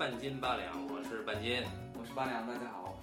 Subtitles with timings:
[0.00, 1.62] 半斤八两，我是半斤。
[1.92, 2.98] 我是八两，大家好。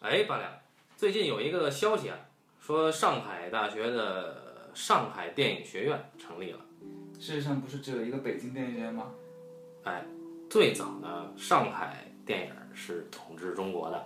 [0.00, 0.50] 哎，八两，
[0.96, 2.18] 最近有一个消息啊，
[2.58, 6.58] 说上海大学的上海电影学院成立了。
[7.20, 9.12] 世界上不是只有一个北京电影学院吗？
[9.84, 10.04] 哎，
[10.50, 14.04] 最早呢，上海电影是统治中国的，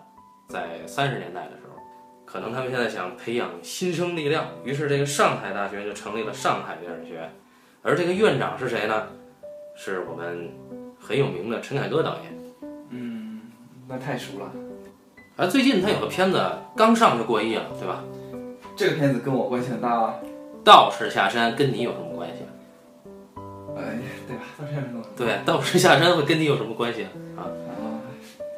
[0.51, 1.81] 在三十年代的时候，
[2.27, 7.35] 可能他们现在想培养新生力量，于是这个上海大学就成立了上海电影学院。
[7.81, 9.09] 而这个院长是谁呢？
[9.79, 10.51] 是我们
[11.07, 12.37] 很有名的陈凯歌导演。
[12.91, 13.43] 嗯，
[13.87, 14.51] 那太熟了。
[15.37, 16.43] 而最近他有个片子
[16.75, 18.03] 刚上就过亿了，对吧？
[18.75, 20.15] 这个片子跟我关系很大啊。
[20.65, 22.43] 道士下山跟你有什么关系？
[23.77, 24.43] 哎，对吧？
[24.59, 25.03] 道士下山。
[25.17, 27.05] 对，道士下山会跟你有什么关系
[27.37, 27.47] 啊？
[27.47, 28.03] 啊，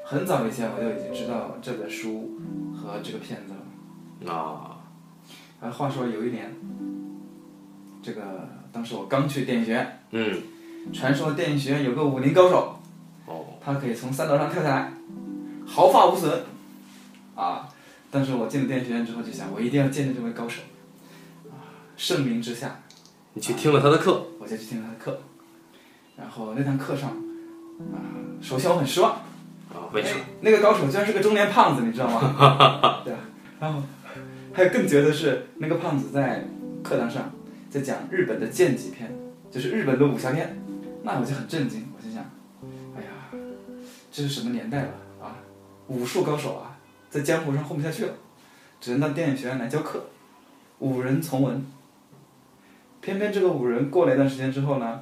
[0.05, 2.31] 很早以前我就已经知道这本书
[2.75, 3.53] 和这个片子
[4.25, 4.33] 了。
[4.33, 4.81] 啊，
[5.61, 6.55] 啊，话说有一年，
[8.03, 8.23] 这个
[8.73, 10.43] 当时我刚去电影学院，嗯，
[10.93, 12.81] 传说电影学院有个武林高手，
[13.27, 14.93] 哦，他可以从三楼上跳下来，
[15.67, 16.43] 毫发无损。
[17.35, 17.69] 啊，
[18.11, 20.61] 但是我进了电影学院之后就想，我一定要见见这位高手。
[21.51, 22.81] 啊，盛名之下，
[23.35, 25.21] 你去听了他的课，我就去听他的课。
[26.17, 27.97] 然后那堂课上，啊，
[28.41, 29.13] 首先我很失望，
[29.71, 30.21] 啊，为什么？
[30.21, 33.03] 哎那个高手居然是个中年胖子，你知道吗？
[33.05, 33.21] 对啊。
[33.61, 33.81] 然后
[34.53, 36.45] 还有更绝的是，那个胖子在
[36.83, 37.31] 课堂上
[37.71, 39.17] 在讲日本的剑戟片，
[39.49, 40.61] 就是日本的武侠片，
[41.11, 42.23] 那我就很震惊，我就想，
[42.95, 43.09] 哎呀，
[44.13, 44.89] 这是什么年代了
[45.23, 45.37] 啊？
[45.87, 46.77] 武术高手啊，
[47.09, 48.13] 在江湖上混不下去了，
[48.79, 50.05] 只能到电影学院来教课，
[50.81, 51.67] 五人从文。
[53.01, 55.01] 偏偏这个五人过了一段时间之后呢，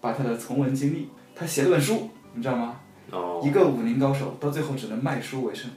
[0.00, 2.80] 把他的从文经历，他写了本书，你知道吗？
[3.12, 5.70] 哦，一个武林高手到最后只能卖书为生，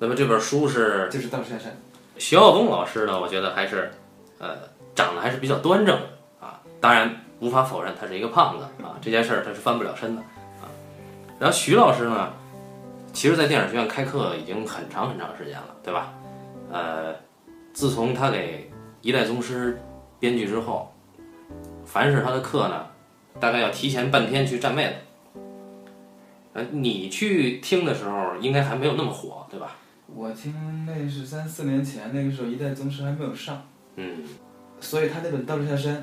[0.00, 1.72] 那么这本书是就是道士下山。
[2.18, 3.20] 徐浩东老师呢？
[3.20, 3.92] 我觉得还是，
[4.40, 4.56] 呃，
[4.92, 6.08] 长得还是比较端正的
[6.40, 6.60] 啊。
[6.80, 10.22] 当然，无法否认他是一个胖子啊，这件事儿他是翻不了身的
[10.60, 10.70] 啊。
[11.40, 12.32] 然后徐老师呢，
[13.12, 16.14] 其实，在电影学院开课已经很长很长时间了，对吧？
[16.70, 17.12] 呃，
[17.72, 18.70] 自从他给
[19.00, 19.74] 《一代宗师》
[20.20, 20.94] 编剧之后，
[21.84, 22.86] 凡是他的课呢，
[23.40, 24.94] 大概要提前半天去占位子。
[26.52, 29.76] 呃，你去听的时候，应该还没有那么火，对吧？
[30.06, 33.60] 我听那是三四年前，那个时候一代宗师还没有上，
[33.96, 34.22] 嗯，
[34.80, 35.96] 所以他那本《道士下山》，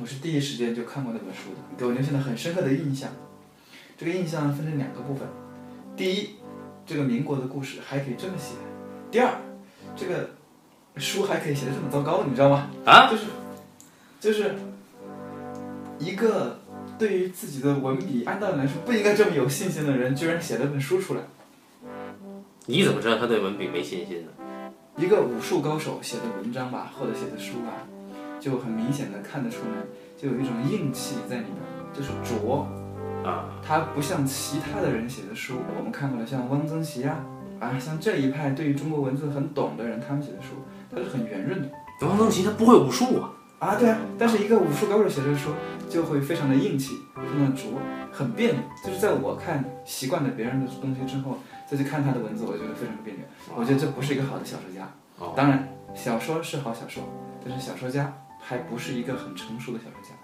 [0.00, 3.10] 我是第一时间就看过那本书的，给我留下了很深刻的印象。
[3.96, 5.28] 这个印象分成两个部分，
[5.96, 6.30] 第一，
[6.84, 8.56] 这个民国的故事还可以这么写；
[9.12, 9.32] 第二，
[9.94, 10.30] 这个
[10.96, 12.68] 书还可以写的这么糟糕，你知道吗？
[12.84, 13.24] 啊，就是
[14.18, 14.56] 就是
[16.00, 16.58] 一个
[16.98, 21.20] 对于自己的文笔按道理来说不应该这么有信心的人，居然写了本书出来。
[22.66, 24.32] 你怎么知道他对文笔没信心呢？
[24.96, 27.86] 一个武术高手写的文章吧，或者写的书吧，
[28.44, 29.80] 就很明显的看得出来，
[30.20, 31.56] 就有一种硬气在里边，
[31.94, 32.68] 就是拙。
[33.24, 37.24] 啊，他不像其他的人写的书，我们看过的像汪曾祺啊，
[37.58, 40.56] 啊，像这一派对于中国文字很懂的人，他们写的书，
[40.90, 41.68] 它是很圆润的。
[42.06, 43.32] 汪曾祺他不会武术啊。
[43.60, 45.48] 啊，对啊，但是一个武术高手写的书
[45.88, 47.80] 就会非常的硬气，非常的拙，
[48.12, 48.56] 很别扭。
[48.84, 53.22] 就是在我看习惯了别人的东西之后，再去看他的文字，我觉得非常的别扭。
[53.56, 54.86] 我觉得这不是一个好的小说家。
[55.18, 57.02] 哦，当然，小说是好小说，
[57.42, 58.12] 但是小说家
[58.46, 60.14] 还不是一个很成熟的小说家。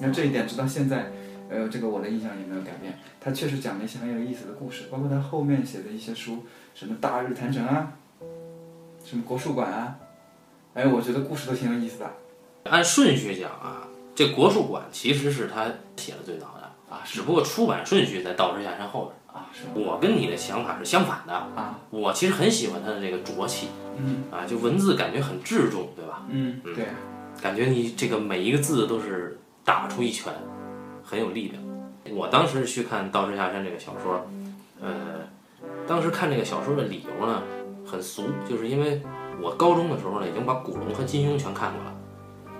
[0.00, 1.12] 那这一点直到现在，
[1.48, 2.98] 呃，这个我的印象也没有改变。
[3.20, 6.44] 他确实讲了一些很有意思的故事，包括他后面写的一些书，
[6.74, 7.92] 什么《大日坛城》啊，
[9.04, 9.96] 什么《国术馆》啊，
[10.74, 12.10] 哎，我觉得故事都挺有意思的
[12.64, 15.66] 按顺序讲啊，这国术馆其实是他
[15.96, 19.14] 写的最早的，啊，只不过出版顺序在《道士下山》后边。
[19.34, 19.64] 啊，是？
[19.74, 23.66] 我跟你的想法是相反的，啊，我其实很喜欢他的这个浊气
[23.96, 26.22] 嗯啊，就文字感觉很质重，对吧？
[26.30, 26.86] 嗯，嗯对，
[27.40, 30.32] 感觉你这个每一个字都是打出一拳，
[31.02, 31.62] 很有力量。
[32.14, 34.26] 我当时去看《道士下山》这个小说，
[34.80, 35.20] 呃，
[35.86, 37.42] 当时看这个小说的理由呢
[37.86, 39.00] 很俗，就是因为
[39.40, 41.90] 我高中的时候呢已经把古龙和金庸全看过了，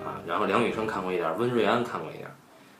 [0.04, 2.28] 啊，然后梁羽生看过一点，温瑞安看过一点，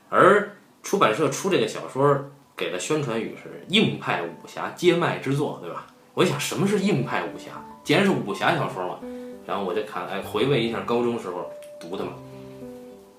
[0.08, 0.50] 而
[0.82, 2.24] 出版社出这个小说
[2.56, 5.86] 给的宣传语是硬派武侠接脉之作，对吧？
[6.14, 7.52] 我想什么是硬派武侠？
[7.82, 8.98] 既然是武侠小说嘛，
[9.46, 11.50] 然后我就看，哎，回味一下高中时候
[11.88, 12.12] 读的嘛。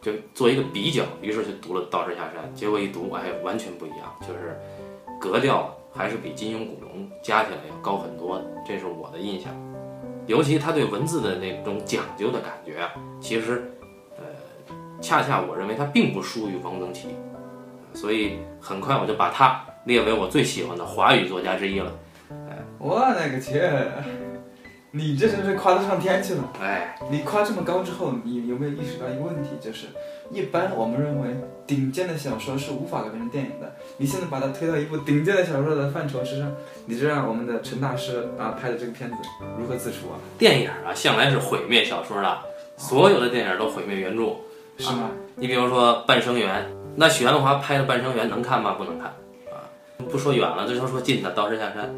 [0.02, 4.56] 就做一个比较，于是就读了《道士下山》，结果一读，哎，完全不一样，就是
[5.20, 9.52] 格调还是比金庸、古龙加起来要高很多的，这是我的印象。
[10.28, 13.64] 尤其他对文字的那种讲究的感觉啊，其实，
[14.16, 14.24] 呃，
[15.02, 17.08] 恰恰我认为他并不输于汪曾祺，
[17.96, 21.92] 所以很快我就把他列为我最喜欢的华语作家之一了。
[22.78, 23.60] 我勒个去！
[24.96, 26.54] 你这真是夸得上天去了。
[26.62, 29.50] 哎，你夸这么高之后，你有没有意识到一个问题？
[29.60, 29.88] 就是
[30.32, 31.36] 一般我们认为
[31.68, 33.76] 顶尖的小说是无法改编成电影的。
[33.98, 36.50] 你现在把它推到一部顶尖的小说的范畴之上，
[36.86, 39.18] 你就让我们的陈大师啊拍的这个片子
[39.60, 40.16] 如何自处啊？
[40.38, 42.38] 电影啊，向来是毁灭小说的，
[42.78, 44.38] 所有的电影都毁灭原著。
[44.78, 45.10] 是吗？
[45.36, 46.64] 你比如说《半生缘》，
[46.96, 48.76] 那许鞍华拍的《半生缘》能看吗？
[48.78, 49.08] 不能看
[49.52, 49.60] 啊！
[50.10, 51.94] 不说远了，就说说近的《道士下山》。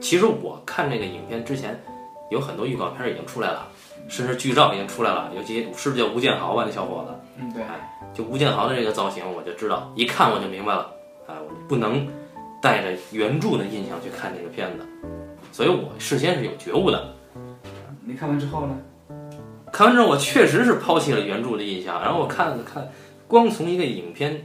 [0.00, 1.80] 其实我看这个影片之前，
[2.30, 3.68] 有很多预告片已经出来了，
[4.08, 5.30] 甚至剧照已经出来了。
[5.34, 6.64] 尤其是不是叫吴建豪吧？
[6.66, 7.62] 那小伙子，嗯，对。
[8.14, 10.90] 就吴建豪的这个造型，我就知道，一看我就明白了。
[11.26, 12.08] 啊，我不能
[12.60, 14.86] 带着原著的印象去看这个片子，
[15.52, 17.14] 所以我事先是有觉悟的。
[18.04, 18.76] 你看完之后呢？
[19.70, 22.90] 看完之后，我确实是抛弃了原著的印象，然后我看了看，
[23.26, 24.42] 光从一个影片，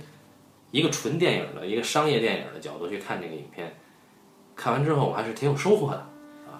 [0.71, 3.74] 一个纯电影的一个商业电影的角度去看这个影片，
[4.57, 6.06] 看完之后我还是挺有收获的。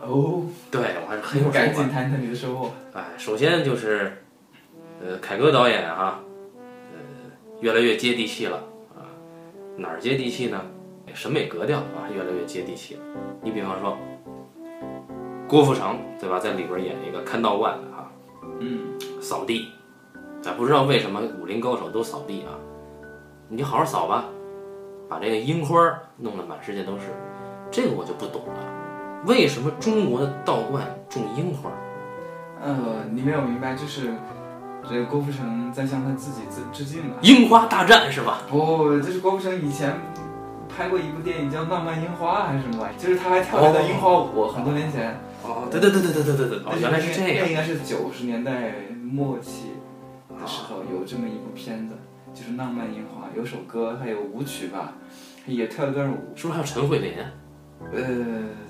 [0.06, 1.54] 哦，对我还是很有收获。
[1.54, 2.72] 赶紧谈谈你的收获。
[2.94, 4.24] 哎，首先就是，
[5.02, 6.20] 呃，凯歌导演哈，
[6.92, 7.00] 呃，
[7.62, 8.58] 越来越接地气了
[8.96, 9.08] 啊。
[9.78, 10.62] 哪儿接地气呢？
[11.14, 13.02] 审美格调啊，越来越接地气了。
[13.42, 13.98] 你比方说，
[15.48, 18.12] 郭富城对吧，在里边演一个看道观的哈。
[18.60, 19.70] 嗯，扫地，
[20.42, 22.58] 咱不知道为什么武林高手都扫地啊？
[23.48, 24.26] 你就好好扫吧，
[25.08, 25.76] 把这个樱花
[26.18, 27.10] 弄得满世界都是，
[27.70, 28.83] 这个我就不懂了，
[29.26, 31.72] 为什么中国的道观种樱花？
[32.62, 34.14] 呃，你没有明白，就是
[34.90, 37.16] 这个郭富城在向他自己致致敬了。
[37.22, 38.42] 樱花大战是吧？
[38.50, 39.96] 不，就是郭富城以前
[40.68, 42.98] 拍过一部电影叫《浪漫樱花》还是什么玩意？
[42.98, 45.18] 就是他还跳了个樱花舞，很多年前。
[45.44, 47.44] 哦，对对对对对对对对，哦，原来是这样。
[47.44, 48.74] 那应该是九十年代
[49.12, 49.74] 末期
[50.30, 51.96] 的时候有这么一部片子，
[52.34, 54.94] 就是《浪漫樱花》，有首歌，还有舞曲吧，
[55.46, 56.16] 也跳了段舞。
[56.36, 57.14] 是不是还有陈慧琳？
[57.92, 58.02] 呃，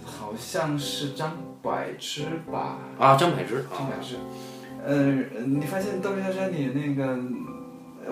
[0.04, 2.78] 好像是张柏芝吧。
[3.00, 4.16] 啊，张柏芝，张柏芝。
[4.86, 7.18] 呃，你发现《斗士下山》里那个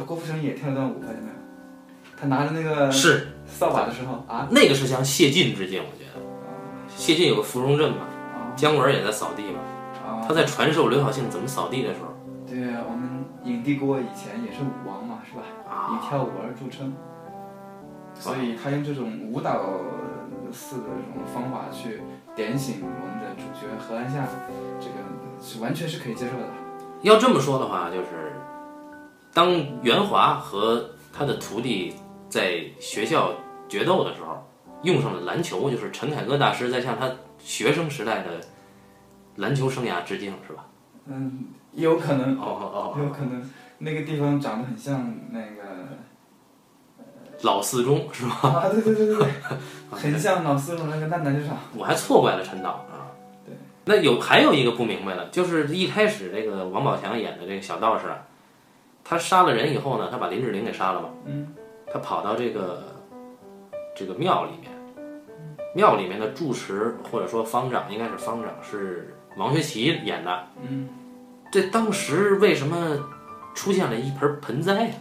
[0.06, 1.36] 郭富城也跳了段舞，发现没有？
[2.20, 6.22] 他拿着那个是扫把的时候啊，那个是向谢晋致敬，我觉得。
[6.96, 8.08] 谢晋有个芙蓉镇嘛。
[8.56, 12.14] 姜文也在扫地嘛，他在传授刘晓庆怎么扫地的时候。
[12.48, 15.42] 对啊，我们影帝郭以前也是舞王嘛，是吧？
[15.90, 16.94] 以跳舞而著称，
[18.14, 19.64] 所以他用这种舞蹈
[20.52, 22.02] 式的这种方法去
[22.36, 24.28] 点醒我们的主角何安夏，
[24.80, 24.96] 这个
[25.42, 26.48] 是完全是可以接受的。
[27.02, 28.34] 要这么说的话，就是
[29.34, 29.52] 当
[29.82, 31.96] 袁华和他的徒弟
[32.30, 33.34] 在学校
[33.68, 34.46] 决斗的时候，
[34.84, 37.10] 用上了篮球，就是陈凯歌大师在向他。
[37.44, 38.40] 学生时代的
[39.38, 40.68] 篮球生涯致敬是吧？
[41.08, 43.50] 嗯，有可能哦哦哦，有可能
[43.80, 45.98] 那个地方长得很像那个
[47.42, 48.36] 老四中是吧？
[48.44, 49.28] 啊，对对对对对，
[49.92, 51.58] 很像老四路那个男篮球场。
[51.78, 53.12] 我还错怪了陈导啊。
[53.46, 53.54] 对。
[53.86, 58.06] 那有还有一个不明白的，就是一开始这个王宝强演的这个小道士，
[59.04, 61.10] 他杀了人以后呢，他把林志玲给杀了嘛？
[61.26, 61.54] 嗯。
[61.94, 62.84] 他跑到这个
[63.96, 64.72] 这个庙里面。
[65.74, 70.48] 庙里面的住持或者说方丈，应该是方丈，是王学圻演的。
[70.62, 70.90] 嗯，
[71.50, 73.00] 这当时为什么
[73.56, 74.94] 出现了一盆盆栽呀？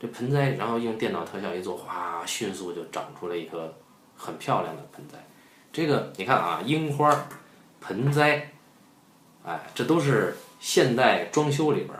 [0.00, 3.72] 这盆栽，然后用电脑特效一做，哗，迅速就长出了一棵
[4.16, 5.18] 很漂亮的盆栽。
[5.72, 7.26] 这个你看啊，樱花、
[7.80, 8.50] 盆栽，
[9.44, 11.90] 哎，这都是现代装修里边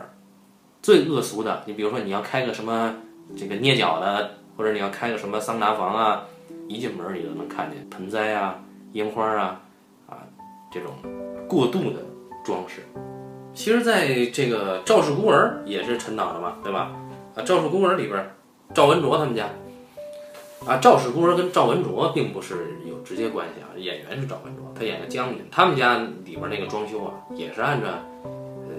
[0.81, 1.63] 最恶俗的。
[1.65, 2.95] 你比如说，你要开个什么
[3.37, 6.25] 这个捏脚的，或者你要开个什么桑拿房啊。
[6.67, 8.59] 一进门你就能看见盆栽啊、
[8.91, 9.61] 樱花啊，
[10.07, 10.17] 啊，
[10.71, 10.93] 这种
[11.47, 11.99] 过度的
[12.43, 12.81] 装饰。
[13.53, 16.91] 其实，在这个《赵氏孤儿》也是陈导的嘛，对吧？
[17.35, 18.35] 啊，《赵氏孤儿》里边，
[18.73, 19.47] 赵文卓他们家，
[20.67, 25.45] 啊，《赵氏孤儿》跟赵文卓并不是有直接关系啊，演员是赵文卓，他演个将军。
[25.51, 27.87] 他们家里边那个装修啊，也是按照
[28.23, 28.71] 呃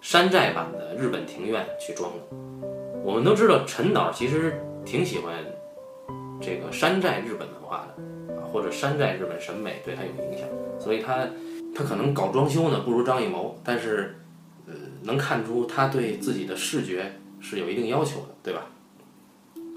[0.00, 2.36] 山寨版的日本庭院去装的。
[3.02, 5.34] 我们都知道，陈导其实挺喜欢。
[6.40, 10.46] 这个山寨日本文化的啊，或者山寨日本审美对他有影响，
[10.78, 11.26] 所以他
[11.74, 14.20] 他可能搞装修呢不如张艺谋，但是
[14.66, 18.66] 呃能看出他对自己的视觉是有一定要求的，对吧？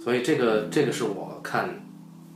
[0.08, 1.68] 所以这个这个是我看《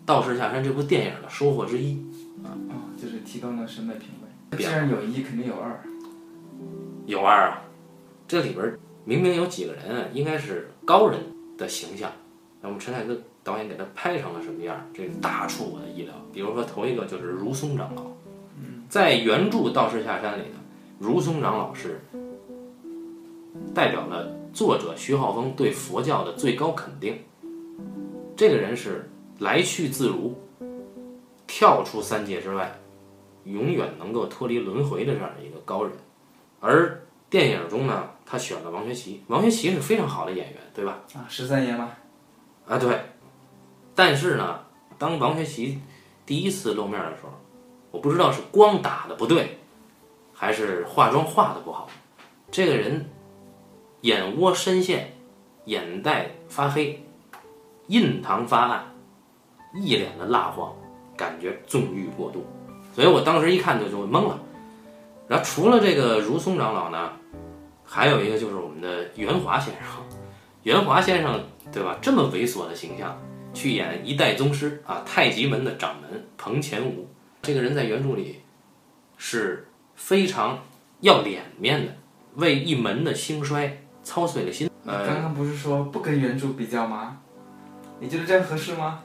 [0.05, 2.05] 道士下山》这部电影的收获之一
[2.43, 4.57] 啊啊，就是提高了审美品味。
[4.57, 5.81] 既然有一，肯定有二。
[7.05, 7.61] 有二啊，
[8.27, 11.21] 这里边明明有几个人应该是高人
[11.57, 12.11] 的形象，
[12.61, 13.17] 那么陈凯歌。
[13.41, 14.75] 导演给他拍成了什么样？
[14.93, 16.13] 这大出我的意料。
[16.33, 18.03] 比如说，头一个就是如松长老，
[18.89, 20.59] 在原著《道士下山》里呢，
[20.99, 22.01] 如松长老是
[23.73, 27.17] 代表了作者徐浩峰对佛教的最高肯定。
[28.41, 29.07] 这个人是
[29.37, 30.35] 来去自如，
[31.45, 32.75] 跳出三界之外，
[33.43, 35.93] 永远能够脱离轮回的这样的一个高人。
[36.59, 41.01] 而电影中呢，他选了王学圻，王学圻是非常好的演员，对吧？
[41.13, 41.91] 啊，十三爷嘛，
[42.67, 42.99] 啊，对。
[43.93, 44.61] 但是呢，
[44.97, 45.77] 当王学圻
[46.25, 47.29] 第一次露面的时候，
[47.91, 49.59] 我不知道是光打的不对，
[50.33, 51.87] 还是化妆化的不好。
[52.49, 53.07] 这个人
[54.01, 55.13] 眼窝深陷，
[55.65, 57.05] 眼袋发黑，
[57.91, 58.85] 印堂发暗，
[59.75, 60.73] 一脸的蜡黄，
[61.17, 62.45] 感觉纵欲过度。
[62.95, 64.39] 所以我当时一看就就懵了。
[65.27, 67.11] 然后除了这个如松长老呢，
[67.83, 69.83] 还有一个就是我们的袁华先生。
[70.63, 71.97] 袁华先生对吧？
[72.01, 73.17] 这么猥琐的形象。
[73.53, 77.09] 去演一代宗师啊，太极门的掌门彭乾武。
[77.41, 78.39] 这个人在原著里
[79.17, 80.57] 是非常
[81.01, 81.93] 要脸面的，
[82.35, 84.69] 为一门的兴衰操碎了心。
[84.85, 87.17] 呃，刚刚不是说不跟原著比较吗？
[88.01, 88.99] 你觉得这样合适吗？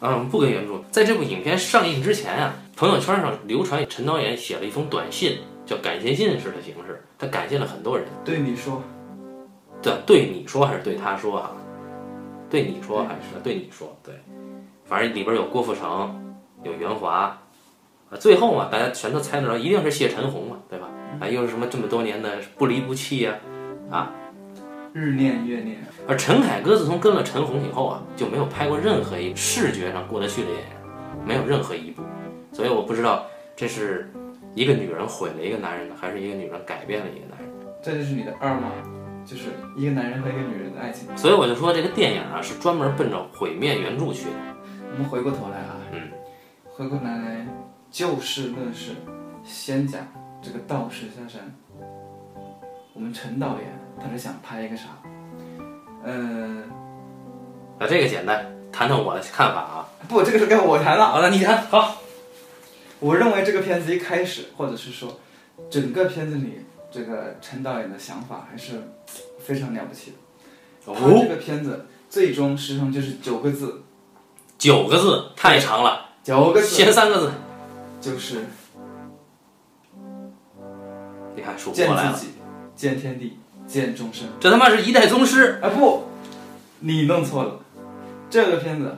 [0.00, 0.74] 嗯，不跟原著。
[0.92, 8.06] 在这部影片上映之前啊，朋友圈上流传陈导演写了一封短信，叫感谢信式的形式，他感谢了很多人。
[8.24, 8.80] 对你说，
[9.82, 11.50] 对，对你说还是对他说啊？
[12.48, 13.98] 对你说还是对你说？
[14.04, 14.14] 对，
[14.84, 17.36] 反正里边有郭富城，有袁华，
[18.10, 20.86] 啊，最后嘛，大家全都猜得着，一定是谢陈红嘛，对吧？
[21.20, 23.34] 啊，又是什么这么多年的不离不弃呀，
[23.90, 24.12] 啊，
[24.96, 25.76] 日念月念。
[26.08, 32.02] 而陈凯歌自从跟了陈红以后啊，就没有拍过任何一视觉上过得去的电影，没有任何一部，
[32.50, 34.10] 所以我不知道这是
[34.54, 37.50] 一个女人毁了一个男人呢，还是一个女人改变了一个男人。
[37.82, 38.72] 这就是你的二吗？
[39.26, 44.36] 就是一个男人和一个女人的爱情，所以我就说这个电影啊是专门奔着毁灭原著去的。
[44.92, 46.00] 我们回过头来啊，嗯，
[46.64, 47.44] 回过头来
[47.90, 48.92] 就事论事，
[49.42, 50.00] 先讲
[50.40, 51.52] 这个道士下山。
[52.94, 54.84] 我们陈导演他是想拍一个啥？
[56.04, 56.62] 嗯，
[57.78, 59.88] 啊，这个简单，谈谈我的看法啊。
[60.08, 61.06] 不，这个是该我谈了。
[61.06, 61.66] 好了你谈。
[61.66, 61.96] 好，
[63.00, 65.20] 我认为这个片子一开始，或者是说
[65.70, 66.62] 整个片子里。
[66.88, 68.80] 这个陈导演的想法还是
[69.38, 70.94] 非常了不起的。
[70.94, 73.82] 他这个片子最终实际上就是九个字，
[74.56, 77.32] 九个字太长了，九个字，写三个字，
[78.00, 78.46] 就是
[81.34, 82.28] 你看数见过来自己，
[82.74, 84.28] 见天地，见众生。
[84.40, 85.68] 这他妈是一代宗师啊！
[85.68, 86.04] 不，
[86.80, 87.60] 你弄错了。
[88.28, 88.96] 这个片子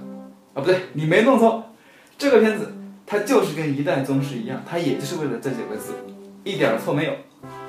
[0.54, 1.72] 啊，不对，你没弄错。
[2.16, 2.72] 这个片子
[3.06, 5.94] 它就是跟一代宗师一样，它也就是为了这几个字，
[6.44, 7.12] 一点错没有。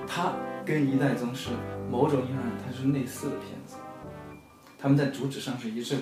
[0.08, 0.34] 它
[0.66, 1.50] 跟《一代宗师》
[1.92, 3.76] 某种意义上它是类似的片子，
[4.80, 6.02] 他们在主旨上是一致的。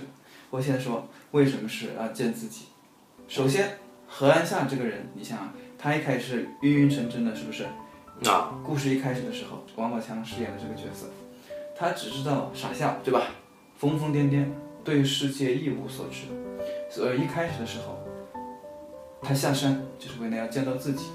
[0.50, 2.68] 我先说为什么是啊见自己。
[3.28, 7.66] 首先，何安夏这个人，你想他一开始晕晕沉沉的，是不是？
[8.26, 8.54] 啊。
[8.64, 11.08] 故事一开始的时候，王宝强饰演的这个角色，
[11.76, 13.28] 他只知道傻笑，对吧？
[13.78, 14.46] 疯疯癫癫，
[14.84, 16.24] 对世界一无所知。
[16.90, 17.98] 所以一开始的时候，
[19.22, 21.06] 他下山就是为了要见到自己。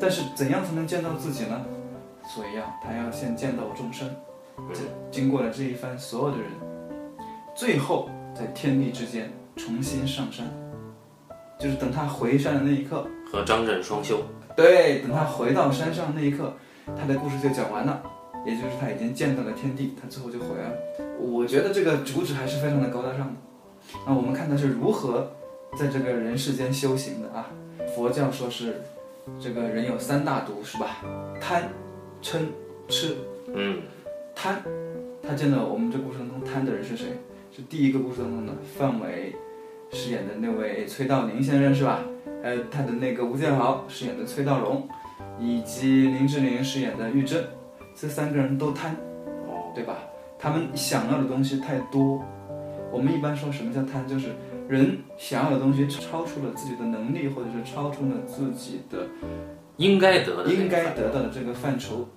[0.00, 1.64] 但是怎样才能见到自己呢？
[2.34, 4.08] 所以要他要先见到众生，
[4.72, 4.80] 这
[5.10, 6.50] 经过了这一番所有的人，
[7.54, 10.46] 最后在天地之间重新上山，
[11.58, 14.22] 就是等他回山的那一刻，和张震双修。
[14.56, 16.54] 对，等他回到山上那一刻，
[16.96, 18.02] 他的故事就讲完了，
[18.46, 20.76] 也就是他已经见到了天地，他最后就回来了。
[21.18, 23.32] 我觉得这个主旨还是非常的高大上的。
[24.06, 25.32] 那我们看他是如何
[25.76, 27.50] 在这个人世间修行的啊？
[27.94, 28.82] 佛教说是
[29.40, 30.98] 这个人有三大毒，是吧？
[31.40, 31.68] 贪。
[32.22, 32.38] 嗔
[32.88, 33.16] 痴，
[33.52, 33.82] 嗯，
[34.32, 34.62] 贪，
[35.26, 37.08] 他见到我们这故事当中贪的人是谁？
[37.50, 39.34] 是第一个故事当中的范伟
[39.90, 42.04] 饰演的那位崔道宁先生是吧？
[42.42, 44.88] 呃，他的那个吴建豪饰演的崔道荣，
[45.38, 47.44] 以及林志玲饰演的玉珍，
[47.94, 48.96] 这三个人都贪，
[49.74, 49.98] 对吧？
[50.38, 52.22] 他们想要的东西太多。
[52.90, 54.06] 我们一般说什么叫贪？
[54.08, 54.30] 就是
[54.68, 59.06] 人想要的东西超出了自己的能力，或者是超出了自己的。
[59.76, 62.08] 应该得的，应该得到的这个范畴，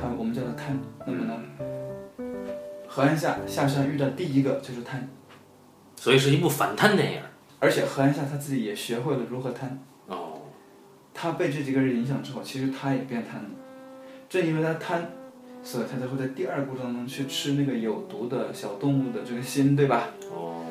[0.00, 0.78] 他我们叫做贪。
[1.06, 1.34] 那么呢，
[2.86, 5.08] 何安下下山遇到第一个就是贪，
[5.96, 7.20] 所以是一部反贪电影。
[7.58, 9.78] 而且何安夏他自己也学会了如何贪。
[10.06, 10.42] 哦。
[11.14, 13.50] 他被这几个人影响之后，其实他也变贪了。
[14.28, 15.10] 正因为他贪，
[15.62, 20.10] 所以他才会在第二部当中去吃那个有毒的小动物的这个心，对吧？
[20.30, 20.64] 哦。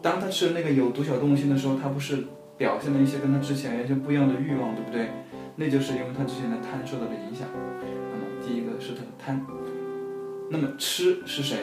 [0.00, 2.24] 当他吃了那个有毒小动物心的时候，他不是
[2.56, 5.08] 表现了一些跟他之前完全不一样的欲望，对不对？
[5.56, 7.46] 那就是因为他之前的贪受到了影响。
[7.52, 9.44] 那么第一个是他的贪。
[10.50, 11.58] 那么吃是谁？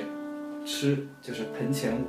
[0.66, 2.06] 吃就是彭乾武。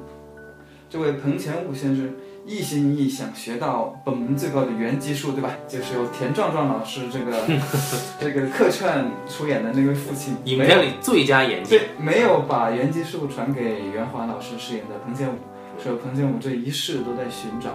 [0.91, 5.51] 这位彭乾武先生一心一意想学到本门最高的元基术，对吧？
[5.69, 7.41] 就是由田壮壮老师这个
[8.21, 10.37] 这个客串出演的那位父亲。
[10.45, 11.79] 影片里最佳演技。
[11.79, 15.35] 对，没有把元基术传给袁华老师饰演的彭建武，
[15.79, 17.71] 所以彭建武这一世都在寻找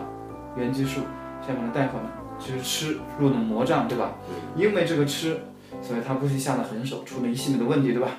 [0.57, 1.01] 元基术，
[1.45, 2.05] 想把他带回来。
[2.39, 4.11] 就是吃入了魔障，对吧？
[4.55, 5.39] 因为这个吃，
[5.81, 8.09] 所以他不惜下了狠手，出了一系列的问题，对吧？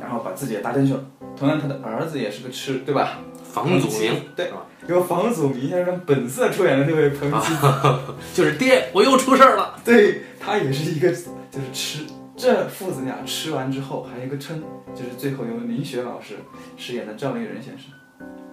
[0.00, 1.04] 然后把自己也搭进去了。
[1.36, 3.18] 同样，他的儿子也是个吃，对吧？
[3.54, 4.50] 房祖名，对，
[4.88, 7.68] 由房祖名先生本色出演的那位彭妻子，
[8.34, 9.78] 就是爹，我又出事儿了。
[9.84, 12.00] 对他也是一个，就是吃。
[12.36, 14.60] 这父子俩吃完之后，还有一个嗔，
[14.92, 16.34] 就是最后由林雪老师
[16.76, 17.92] 饰演的赵丽人先生。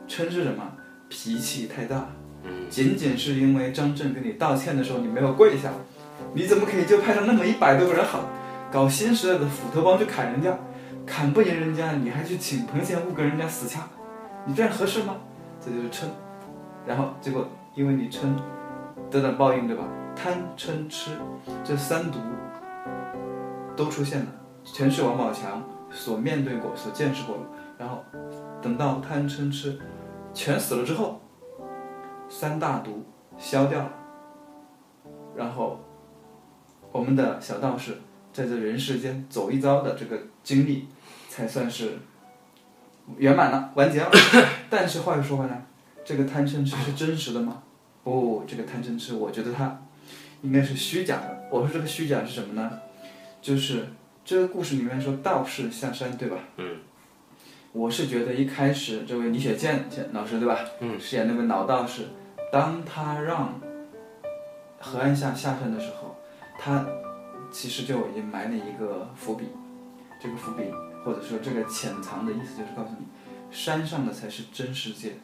[0.07, 0.63] 嗔是什么？
[1.09, 2.07] 脾气太大。
[2.69, 5.71] 仅仅是因为张震跟你道歉的时候你没有跪下，
[6.35, 8.29] 你怎么可以就派上那么一百多个人好，
[8.71, 10.55] 搞新时代的斧头帮去砍人家，
[11.05, 13.87] 砍不赢人家你还去请彭贤悟跟人家死掐，
[14.45, 15.17] 你这样合适吗？
[15.59, 16.05] 这就是嗔。
[16.85, 18.35] 然后结果因为你嗔，
[19.09, 19.83] 得到报应对吧？
[20.15, 21.11] 贪嗔痴
[21.63, 22.19] 这三毒
[23.75, 24.27] 都出现了，
[24.63, 27.43] 全是王宝强所面对过、所见识过的。
[27.77, 28.03] 然后
[28.61, 29.79] 等到贪嗔痴
[30.33, 31.19] 全死了之后。
[32.33, 33.03] 三大毒
[33.37, 33.91] 消掉了，
[35.35, 35.77] 然后
[36.89, 37.97] 我们的小道士
[38.31, 40.87] 在这人世间走一遭的这个经历，
[41.27, 41.99] 才算是
[43.17, 44.09] 圆满了、完结了。
[44.69, 45.65] 但是话又说回来，
[46.05, 47.63] 这个贪嗔痴是真实的吗？
[48.03, 49.81] 不，这个贪嗔痴，我觉得它
[50.41, 51.47] 应该是虚假的。
[51.51, 52.79] 我说这个虚假是什么呢？
[53.41, 53.87] 就是
[54.23, 56.37] 这个故事里面说道士下山，对吧？
[56.57, 56.77] 嗯。
[57.73, 60.59] 我是觉得一开始这位李雪健老师，对吧？
[60.79, 60.99] 嗯。
[60.99, 62.07] 饰演那位老道士。
[62.51, 63.59] 当他让
[64.79, 66.17] 何安夏下山的时候，
[66.59, 66.85] 他
[67.51, 69.45] 其实就已经埋了一个伏笔。
[70.21, 70.63] 这个伏笔
[71.03, 73.05] 或者说这个潜藏的意思就是告诉你，
[73.51, 75.17] 山上的才是真世界，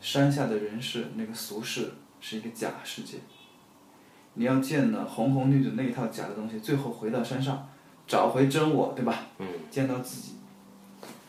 [0.00, 3.18] 山下的人世那个俗世是一个假世界。
[4.34, 7.68] 你要见了红红绿绿那一套假的东西，最后回到山上，
[8.06, 9.26] 找回真我，对吧？
[9.38, 9.46] 嗯。
[9.70, 10.32] 见到自己，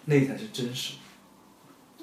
[0.05, 0.95] 那才是真实。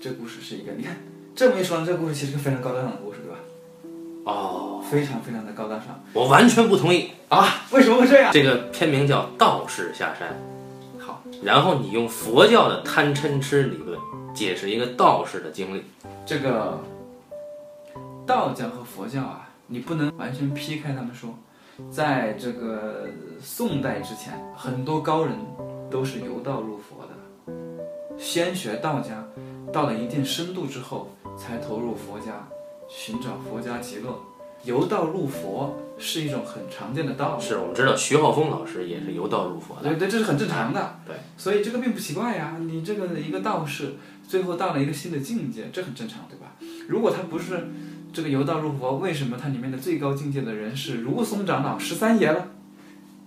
[0.00, 0.96] 这故事是一个，你看。
[1.34, 3.38] 这么一说，这故事其实是个非常高大上的故事，对吧？
[4.24, 6.02] 哦，非常非常的高大上。
[6.12, 7.66] 我完全不同意啊！
[7.72, 8.32] 为什么会这样？
[8.32, 10.28] 这个片名叫《道士下山》。
[11.42, 13.99] 然后你用佛教的贪嗔痴理论
[14.35, 15.83] 解释一个道士的经历。
[16.25, 16.79] 这个
[18.27, 21.35] 道教和佛教啊，你不能完全劈开他们说。
[21.90, 23.09] 在这个
[23.42, 25.37] 宋代之前，很多高人
[25.90, 27.55] 都是由道入佛的，
[28.16, 29.25] 先学道家。
[29.73, 32.47] 到了一定深度之后，才投入佛家，
[32.88, 34.16] 寻找佛家极乐。
[34.64, 37.38] 由道入佛是一种很常见的道。
[37.38, 39.90] 是我们知道徐浩峰老师也是由道入佛的。
[39.90, 41.00] 对对，这是很正常的。
[41.07, 42.57] 对，所以这个并不奇怪呀。
[42.61, 43.94] 你这个一个道士，
[44.27, 46.55] 最后到了一个新的境界，这很正常，对吧？
[46.88, 47.68] 如果他不是
[48.12, 52.48] 这个由道入佛，为什么他里面的最高境界的人是如松长老十三爷了？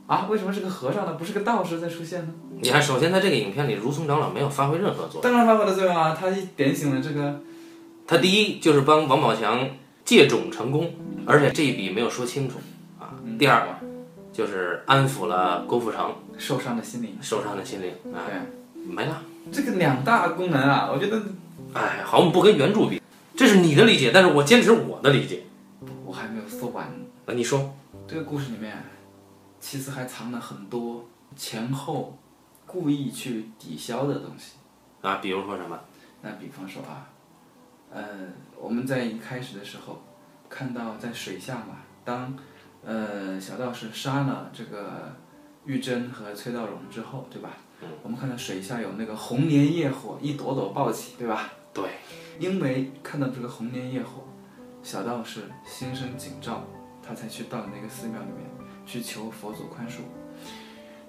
[0.07, 1.13] 啊，为什么是个和尚呢？
[1.15, 2.33] 不是个道士在出现呢？
[2.61, 5.21] 你看，首先在这个影片里，如松长老没有发挥任何作用。
[5.21, 6.17] 当然发挥了作用啊！
[6.17, 7.41] 他点醒了这个，
[8.07, 9.67] 他第一就是帮王宝强
[10.07, 12.57] 借种成功，而且这一笔没有说清楚
[12.97, 13.11] 啊。
[13.37, 13.67] 第二，
[14.31, 18.23] 就是安抚了郭富城受伤的心灵，受伤的心灵啊，
[18.73, 19.21] 没了。
[19.51, 21.21] 这个两大功能啊，我觉得，
[21.73, 23.01] 哎，好，我们不跟原著比，
[23.35, 25.43] 这是你的理解，但是我坚持我的理解。
[26.05, 26.89] 我还没有说完，
[27.25, 27.75] 那你说，
[28.07, 28.81] 这个故事里面。
[29.59, 31.03] 其实还藏了很多
[31.35, 32.17] 前后
[32.67, 34.53] 故意去抵消的东西
[35.01, 35.77] 啊，比如说什么？
[36.21, 37.09] 那比方说啊，
[37.97, 38.03] 呃，
[38.59, 40.03] 我们在一开始的时候
[40.47, 42.37] 看到在水下嘛，当
[42.85, 45.15] 呃小道士杀了这个
[45.65, 47.49] 玉珍和崔道荣之后，对吧？
[47.81, 47.87] 嗯。
[48.03, 51.51] 我们看到水下有那个红莲业火一朵朵爆起，对吧？
[51.73, 51.89] 对。
[52.37, 54.23] 因为看到这个红莲业火，
[54.83, 56.63] 小道士心生警兆，
[57.01, 58.45] 他才去到那个寺庙里面。
[58.85, 59.95] 去求佛祖宽恕，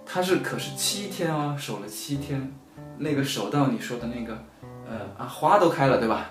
[0.04, 2.52] 他是可是七天啊，守了七天，
[2.96, 4.36] 那个守到你说的那个，
[4.84, 6.28] 呃啊花都开了对吧？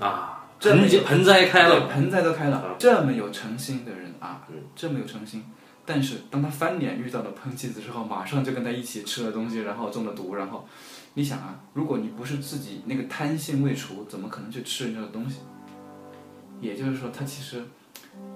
[0.00, 5.44] 啊，盆盆栽开了，盆栽都开了，这么有诚心的人啊，这么有诚心，
[5.84, 10.66] 但是当他翻脸遇到了喷妻子之后，马上就跟他一起吃了东西，然后中了毒，然后
[11.14, 15.40] 你想啊，如果你不是自己那个贪性未除，怎么可能去吃人家的东西？
[16.60, 17.64] 也就是说，他其实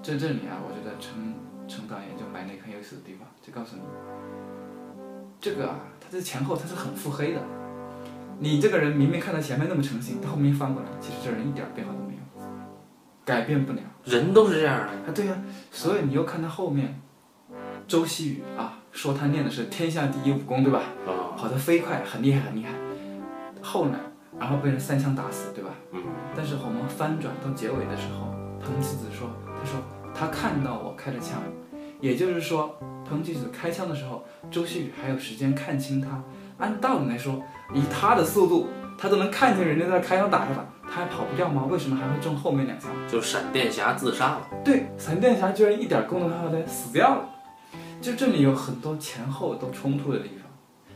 [0.03, 1.33] 在这里啊，我觉得陈。
[1.67, 3.81] 陈导演就埋了一个很有意思的地方，就告诉你，
[5.39, 7.39] 这个啊，他这前后他是很腹黑的。
[8.43, 12.43] 你这个人明明看到前面那么诚心，他后面翻过来，其实这人一点变化都没有，
[13.23, 13.79] 改变不了。
[14.03, 15.37] 人都是这样的啊，对呀。
[15.69, 16.99] 所以你又看他后面，
[17.87, 20.81] 周希宇啊，说他练的是天下第一武功，对吧？
[21.05, 21.37] 啊。
[21.37, 22.71] 跑得飞快，很厉害，很厉害。
[23.61, 23.99] 后来，
[24.39, 25.69] 然后被人三枪打死，对吧？
[25.91, 26.01] 嗯。
[26.35, 29.79] 但是我们翻转到结尾的时候，彭妻子说，他说。
[30.13, 31.41] 他看到我开了枪，
[32.01, 32.75] 也就是说，
[33.07, 36.21] 彭吉子开枪的时候，周希宇还有时间看清他。
[36.57, 37.41] 按道理来说，
[37.73, 41.65] 以他的速度，他都能看见人家在开枪打他了，他还跑不掉吗？
[41.69, 42.89] 为什么还会中后面两枪？
[43.11, 44.47] 就闪电侠自杀了。
[44.63, 47.25] 对，闪电侠居然一点功能都没有的死掉了。
[48.01, 50.51] 就这里有很多前后都冲突的地方，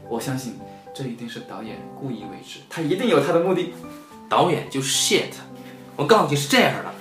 [0.09, 0.55] 我相信
[0.93, 3.73] 这一定是导演故意为之，他一定有他的目的。
[4.27, 5.31] 导演就是 shit，
[5.95, 6.91] 我告诉你是这样的，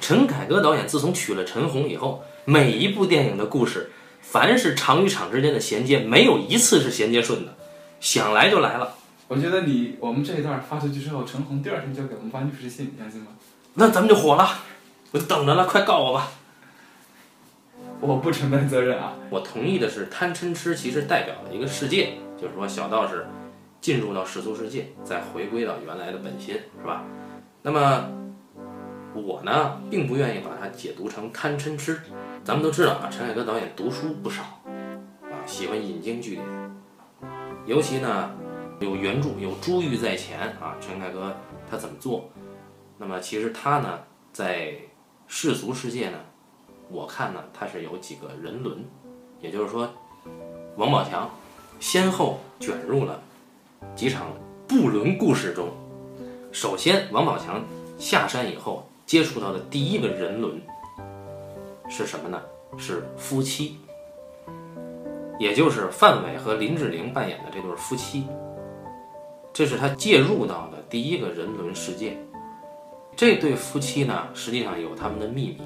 [0.00, 7.54] 陈凯歌导演自从娶了陈红以后，每一部电影的故事，凡是场与场之间的衔接，没有一次是衔接顺的，
[8.00, 8.96] 想来就来了。
[9.32, 13.28] 我觉得你我们这一段发出去之后，陈红第二天就给我们发律师信，你相信吗？
[13.72, 14.46] 那咱们就火了，
[15.10, 16.28] 我就等着了，快告我吧！
[17.98, 19.14] 我不承担责任啊。
[19.30, 23.26] 我同意的是，贪嗔痴其实代表了一个世界，就是说小道士
[23.80, 27.02] 进入到世俗世界，再回归到原来的本心，是吧？
[27.62, 28.10] 那么
[29.14, 31.98] 我呢，并不愿意把它解读成贪嗔痴。
[32.44, 34.42] 咱们都知道啊，陈凯歌导演读书不少，
[35.22, 36.46] 啊，喜欢引经据典，
[37.64, 38.30] 尤其呢
[38.82, 41.34] 有原著有珠玉在前啊，陈凯歌
[41.70, 42.28] 他怎么做？
[42.98, 44.00] 那么其实他呢，
[44.32, 44.74] 在
[45.26, 46.18] 世俗世界呢。
[46.90, 48.84] 我看呢，他是有几个人伦，
[49.40, 49.88] 也就是说，
[50.76, 51.30] 王宝强
[51.80, 53.18] 先后卷入了
[53.96, 54.26] 几场
[54.68, 55.68] 不伦故事中。
[56.52, 57.64] 首先，王宝强
[57.98, 60.60] 下山以后接触到的第一个人伦
[61.88, 62.42] 是什么呢？
[62.76, 63.78] 是夫妻，
[65.38, 68.26] 也就是范伟和林志玲扮演的这对夫妻。
[69.52, 72.16] 这是他介入到的第一个人伦事件。
[73.14, 75.58] 这对夫妻呢，实际上有他们的秘密。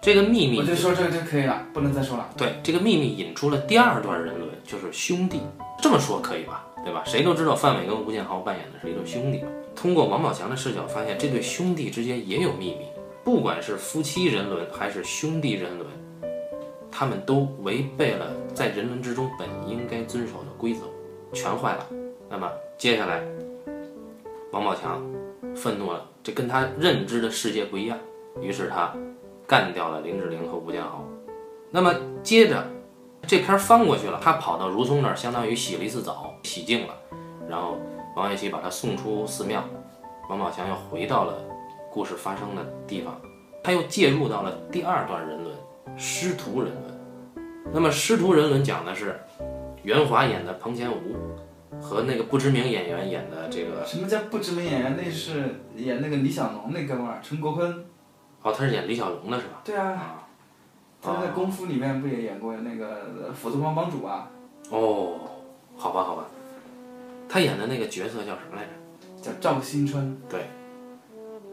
[0.00, 2.26] 这个秘密，我就说这个就可以了，不能再说了。
[2.36, 5.42] 对，这个秘密引出了第二段人伦，就是兄弟。
[5.82, 6.66] 这么说可以吧？
[6.82, 7.02] 对吧？
[7.04, 9.44] 谁都知道范伟跟吴建豪扮演的是一对兄弟。
[9.76, 12.86] 通过王宝强的视角，发现这对兄弟之间也有秘密。
[13.22, 15.86] 不管是夫妻人伦还是兄弟人伦，
[16.90, 20.80] 他们都违背了在人伦之中本应该遵守的规则，
[21.34, 21.86] 全坏了。
[22.30, 23.20] 那么接下来，
[24.52, 25.04] 王宝强
[25.54, 27.98] 愤怒了，这跟他认知的世界不一样，
[28.40, 28.90] 于是他。
[29.46, 31.04] 干掉了林志玲和吴建豪，
[31.72, 32.64] 那么接着
[33.26, 36.94] 这篇翻过去了，他跑到如松那儿，相当于洗了一次澡，洗净了，
[37.48, 37.76] 然后
[38.16, 39.62] 王岳熙把他送出寺庙，
[40.30, 41.34] 王宝强又回到了
[41.90, 43.20] 故事发生的地方，
[43.62, 45.54] 他又介入到了第二段人伦，
[45.98, 47.44] 师徒人伦。
[47.74, 49.20] 那么师徒人伦讲的是
[49.82, 51.16] 袁华演的彭前吾
[51.78, 54.96] 和那个不知名演员演的这个什么叫不知名演员？
[54.96, 57.84] 那是演那个李小龙那哥们儿陈国坤。
[58.42, 59.60] 哦，他是演李小龙的是吧？
[59.62, 60.26] 对啊，
[61.02, 64.30] 他在《功夫》里面不也演过那个斧头帮帮主啊？
[64.70, 65.20] 哦，
[65.76, 66.24] 好吧，好吧，
[67.28, 68.70] 他演的那个角色叫什么来着？
[69.22, 70.16] 叫赵新川。
[70.28, 70.46] 对，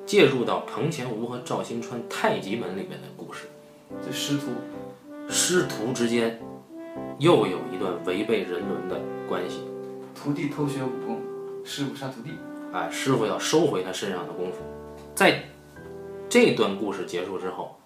[0.06, 3.48] 介入到彭前吴和赵新川太极门里面的故事，
[4.06, 4.48] 这师徒，
[5.30, 6.40] 师徒之间
[7.20, 9.68] 又有一段违背人伦的关系。
[10.18, 11.22] 徒弟偷学武功，
[11.64, 12.32] 师傅杀徒弟。
[12.74, 14.60] 哎，师傅要收回他身上的功夫，
[15.16, 15.44] 在。
[16.30, 17.78] 这段故事结束之后，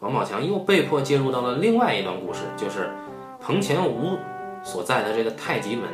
[0.00, 2.90] 王宝强又被迫介入到了另外一段故事，就是
[3.40, 4.18] 彭前吴
[4.64, 5.84] 所在的这个太极门，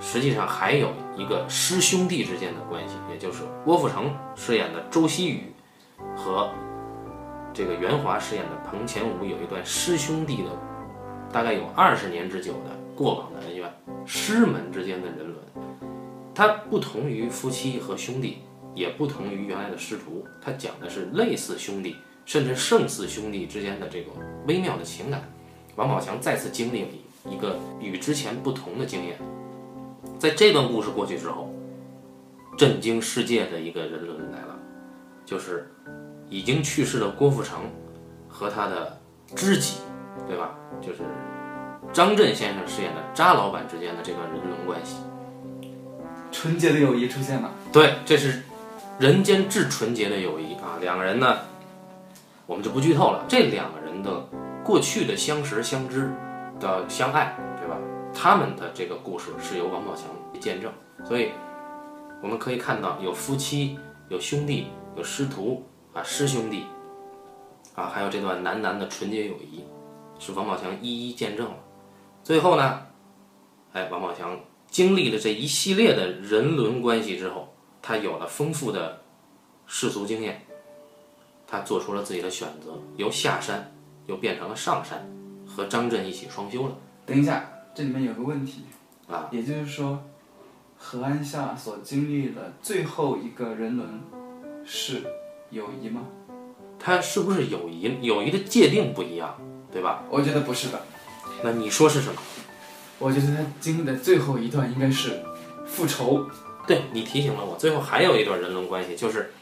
[0.00, 5.52] 实际上还有一个师兄弟之间的关系，也就是郭富城饰演的周希宇
[6.16, 6.48] 和
[7.52, 10.50] 这个袁华饰演的彭前吴有一段师兄弟的，
[11.30, 13.57] 大概有二十年之久的过往的恩怨，
[14.06, 15.36] 师门之间的人伦，
[16.34, 18.38] 它不同于夫妻和兄弟。
[18.74, 24.12] 也不同于原来的师徒，它讲的是类似兄弟，甚至胜似兄弟之间的这种
[24.46, 25.20] 微妙的情感。
[25.74, 26.88] 王宝强再次经历了
[27.28, 29.18] 一个与之前不同的经验，
[30.16, 31.52] 在这段故事过去之后，
[32.56, 34.56] 震惊世界的一个人伦来了，
[35.24, 35.68] 就是
[36.30, 37.62] 已经去世的郭富城
[38.28, 39.00] 和他的
[39.34, 39.78] 知己，
[40.28, 40.54] 对吧？
[40.80, 40.98] 就是
[41.92, 44.96] 张震先生饰演的渣老板之间的这段人伦关系，
[46.30, 47.50] 纯洁的友谊出现了。
[47.72, 48.42] 对，这是。
[48.98, 51.38] 人间至纯洁的友谊啊，两个人呢，
[52.46, 53.24] 我们就不剧透了。
[53.28, 54.28] 这两个人的
[54.64, 56.12] 过去的相识、相知
[56.58, 57.76] 的相爱，对吧？
[58.12, 60.06] 他们的这个故事是由王宝强
[60.40, 60.72] 见证，
[61.04, 61.30] 所以
[62.20, 66.66] 我们可以看到有夫妻、有兄弟、有师徒啊，师兄弟
[67.76, 69.64] 啊，还有这段男男的纯洁友谊，
[70.18, 71.54] 是王宝强一一见证了。
[72.22, 72.86] 最后呢，
[73.72, 77.54] 哎，王宝强经历了这一系列的人伦关系之后。
[77.80, 79.00] 他有了丰富的
[79.66, 80.44] 世俗经验，
[81.46, 83.72] 他做出了自己的选择，由下山
[84.06, 85.08] 又变成了上山，
[85.46, 86.76] 和张震一起双修了。
[87.06, 88.64] 等一下，这里面有个问题
[89.08, 90.02] 啊，也就是说，
[90.76, 94.00] 何安夏所经历的最后一个人伦
[94.66, 95.04] 是
[95.48, 96.02] 友谊吗？
[96.78, 98.04] 他是不是友谊？
[98.04, 99.34] 友谊的界定不一样，
[99.72, 100.02] 对吧？
[100.10, 100.82] 我觉得不是的。
[101.42, 102.20] 那你说是什么？
[102.98, 105.22] 我觉得他经历的最后一段应该是
[105.66, 106.26] 复仇。
[106.66, 109.32] 对你提醒了我，最后还有一段人伦关系，就是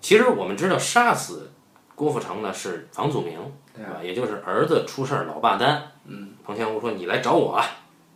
[0.00, 1.50] 其实我们知道杀死
[1.94, 3.38] 郭富城的是房祖名，
[3.74, 4.02] 对吧？
[4.02, 5.82] 也就是儿子出事儿，老爸担。
[6.04, 7.64] 嗯，彭天吴说你来找我啊，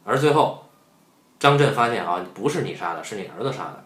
[0.04, 0.66] 而最后
[1.38, 3.84] 张震发现啊，不是你杀的，是你儿子杀的。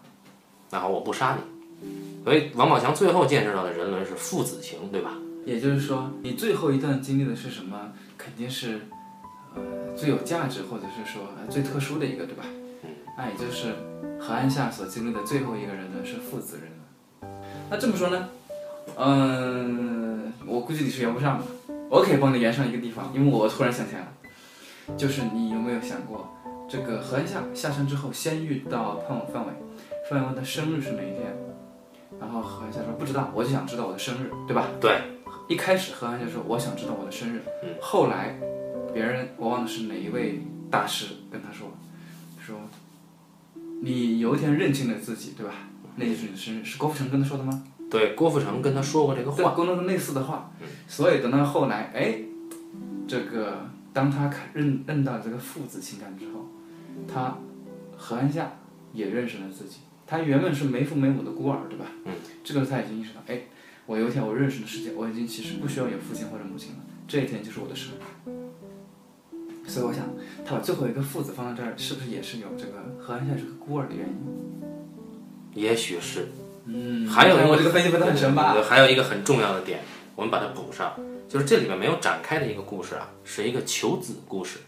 [0.71, 1.87] 那好，我不杀你。
[2.25, 5.11] 所以王宝强最后见识到的人伦是父子情，对吧？
[5.45, 7.93] 也就是说，你最后一段经历的是什么？
[8.27, 8.81] 肯定是
[9.55, 9.61] 呃
[9.95, 12.43] 最有价值，或者是说呃最特殊的一个，对吧？
[12.83, 12.89] 嗯。
[13.17, 13.73] 那也就是
[14.19, 16.65] 何安夏所经历的最后一个人呢是负责人
[17.21, 17.31] 伦。
[17.69, 18.27] 那这么说呢？
[18.97, 21.45] 嗯，我估计你是圆不上的。
[21.89, 26.27] 我可以帮你圆上一个地方，因为我突然想起来了，就是你有没有想过，
[26.69, 29.53] 这个何安夏下山之后，先遇到范范伟，
[30.09, 31.33] 范伟问他生日是哪一天，
[32.19, 34.67] 然后何安夏说不知道，我就想知道我的生日，对吧？
[34.81, 34.99] 对。
[35.47, 38.37] 一开始何安就说我想知道我的生日，嗯后来
[38.93, 41.71] 别人我忘了是哪一位大师跟他说，
[42.39, 42.57] 说
[43.81, 45.53] 你有一天认清了自己，对吧？
[45.95, 47.63] 那就是你的生日，是郭富城跟他说的吗？
[47.89, 49.55] 对，郭富城跟他说过这个对，话。
[49.55, 52.19] 跟他说类似的话嗯，所以等到后来，哎，
[53.07, 56.45] 这个当他看认认到这个父子情感之后，
[57.07, 57.37] 他
[57.95, 58.51] 何安夏
[58.91, 59.77] 也认识了自己。
[60.05, 61.85] 他原本是没父没母的孤儿，对吧？
[62.05, 62.11] 嗯。
[62.43, 63.41] 这个他已经意识到，哎，
[63.87, 68.01] 我有一天我认识的世界，我已经其实不需要有父亲或者母亲了，这一天就是我的生日。
[69.65, 70.05] 所以我想，
[70.45, 75.63] 他把最后一个父子放在这儿，是不是也是有这个何安夏是个孤儿的原因？
[75.63, 76.27] 也许是。
[76.65, 78.53] 嗯还有一个我这个分析分得很深吧？
[78.61, 79.79] 还有一个很重要的点，
[80.17, 80.93] 我们把它补上，
[81.29, 84.59] 就是这里面没有展开的一个故事啊，是一个求子故事。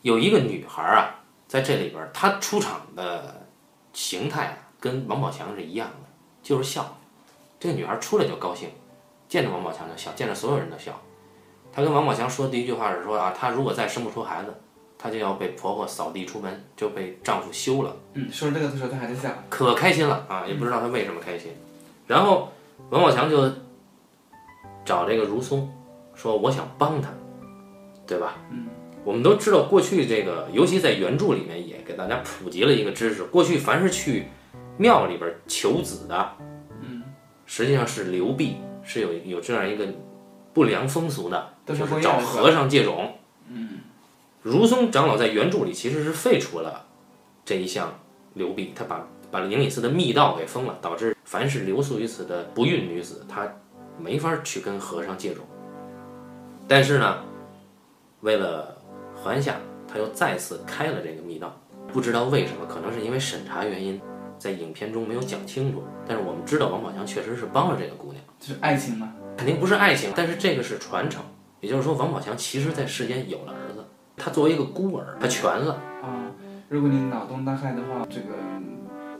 [0.00, 3.46] 有一个女孩啊，在这里边儿，她出场的
[3.92, 6.08] 形态啊，跟王宝强是一样的，
[6.42, 6.98] 就是笑。
[7.64, 8.68] 这个女孩出来就高兴，
[9.26, 10.92] 见着王宝强就笑，见着所有人都笑。
[11.72, 14.52] 她跟王宝强说的第一句话是说啊，她如果再生不出孩子，
[14.98, 17.96] 她就要被婆婆扫地出门，就被丈夫休了。
[18.12, 19.30] 嗯，说这个的时候她还在笑。
[19.48, 21.52] 可开心了啊，也不知道她为什么开心。
[22.06, 22.52] 然后
[22.90, 23.50] 王宝强就
[24.84, 25.72] 找这个如松
[26.14, 27.08] 说：“我想帮她，
[28.06, 28.66] 对吧？”嗯，
[29.04, 34.26] 我们都知道，过去这个，尤其在原著里面也给大家普及了一个知识：过去凡是去
[34.76, 36.53] 庙里边求子的，嗯，
[37.56, 39.86] 实际上是流避，是有有这样一个
[40.52, 43.12] 不良风俗的，就是找和尚借种。
[43.48, 43.78] 嗯，
[44.42, 46.84] 如松长老在原著里其实是废除了
[47.44, 47.96] 这一项
[48.32, 53.48] 流避，他把把灵隐寺的密道给封了，导致凡是留宿于此的不孕女子，她
[54.00, 55.44] 没法去跟和尚借种。
[56.66, 57.22] 但是呢，
[58.22, 58.76] 为了
[59.14, 59.54] 何安夏，
[59.86, 61.56] 他又再次开了这个密道，
[61.92, 64.00] 不知道为什么，可能是因为审查原因，
[64.44, 65.82] 在影片中没有讲清楚。
[66.06, 69.14] 但是我们知道王宝强确实是帮了这个姑娘，就是爱情吗。
[69.38, 71.24] 肯定不是爱情，但是这个是传承，
[71.60, 73.82] 也就是说王宝强其实在世间有了儿子，
[74.18, 75.80] 他作为一个孤儿，他全了。
[76.02, 76.30] 啊，
[76.68, 78.36] 如果你脑洞大开的话，这个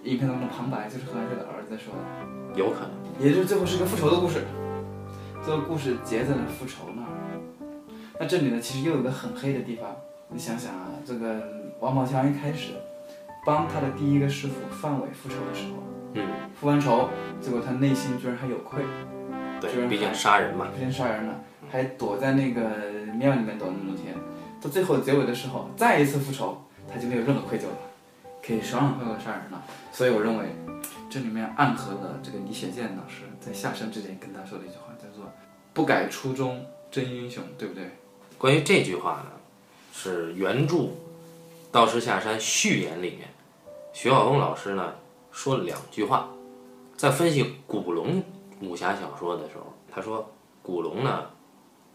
[0.02, 4.44] 影片当中的旁白就是何安夏的儿子说的，有可能，也就是最后是个复仇的故事，
[5.42, 7.08] 最后故事结在了复仇那儿。
[8.20, 9.96] 那这里呢，其实又有个很黑的地方，
[10.28, 11.42] 你想想啊，这个
[11.80, 12.74] 王宝强一开始
[13.44, 15.83] 帮他的第一个师傅范伟复仇的时候，
[16.14, 16.26] 嗯，
[16.59, 18.83] 复完仇，结果他内心居然还有愧，
[19.61, 22.61] 居对，然毕竟杀人嘛，毕竟杀人了，还躲在那个
[23.14, 24.14] 庙里面躲那么多天，
[24.61, 27.76] 到最后结尾的时候再一次复仇，他就没有任何愧疚了，
[28.44, 29.62] 可以爽爽快快杀人了。
[29.92, 30.46] 所以我认为
[31.11, 35.30] 这里面暗合了这个李雪健老师在下山之前跟他说的一句话，叫做
[35.74, 37.90] “不改初衷真英雄”，对不对？
[38.38, 39.30] 关于这句话呢，
[39.92, 40.76] 是原著
[41.70, 43.28] 《道士下山》序言里面，
[43.94, 44.92] 徐晓峰老师呢
[45.30, 46.28] 说了两句话，
[46.96, 48.20] 在分析古龙
[48.61, 50.28] 武侠小说的时候，他说
[50.64, 51.30] 古龙呢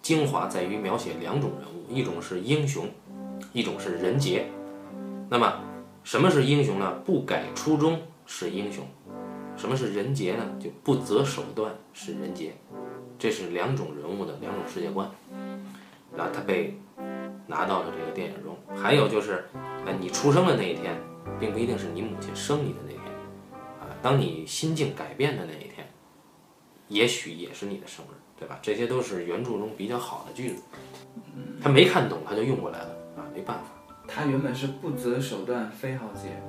[0.02, 2.90] 精华在于描写两种人物，一种是英雄，
[3.52, 4.50] 一种是人杰。
[5.30, 5.60] 那么
[6.06, 6.90] 什么是英雄呢？
[7.06, 8.86] 不改初衷是英雄。
[9.58, 10.44] 什么是人杰呢？
[10.58, 12.54] 就不择手段是人杰。
[13.20, 15.12] 这是两种人物的两种世界观。
[16.16, 16.80] 然后他被
[17.50, 18.56] 拿到了这个电影中。
[18.78, 19.44] 还有就是，
[19.86, 20.96] 呃，你出生的那一天，
[21.40, 23.04] 并不一定是你母亲生你的那天，
[23.82, 25.86] 啊，当你心境改变的那一天，
[26.88, 28.60] 也许也是你的生日，对吧？
[28.62, 30.62] 这些都是原著中比较好的句子。
[31.62, 33.64] 他没看懂，他就用过来了啊，没办法。
[34.08, 36.42] 他原本是不择手段非豪杰，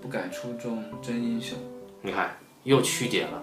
[0.00, 1.56] 不改初衷真英雄。
[2.02, 3.42] 你看，又曲解了。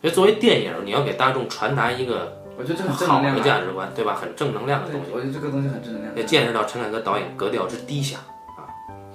[0.00, 3.44] 所以作为电影，你要给大众传达一个我觉得这很正好的能量啊。
[3.44, 4.14] 价值观，对吧？
[4.14, 6.16] 很正能量的东，西，我觉得这个东西很正能量。
[6.16, 8.18] 也见识到陈凯歌导演格调之低下。
[8.18, 8.68] 啊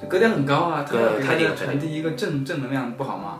[0.09, 3.39] 格调很高啊，他要给大家对太厉害传递一个正正能量，不好吗？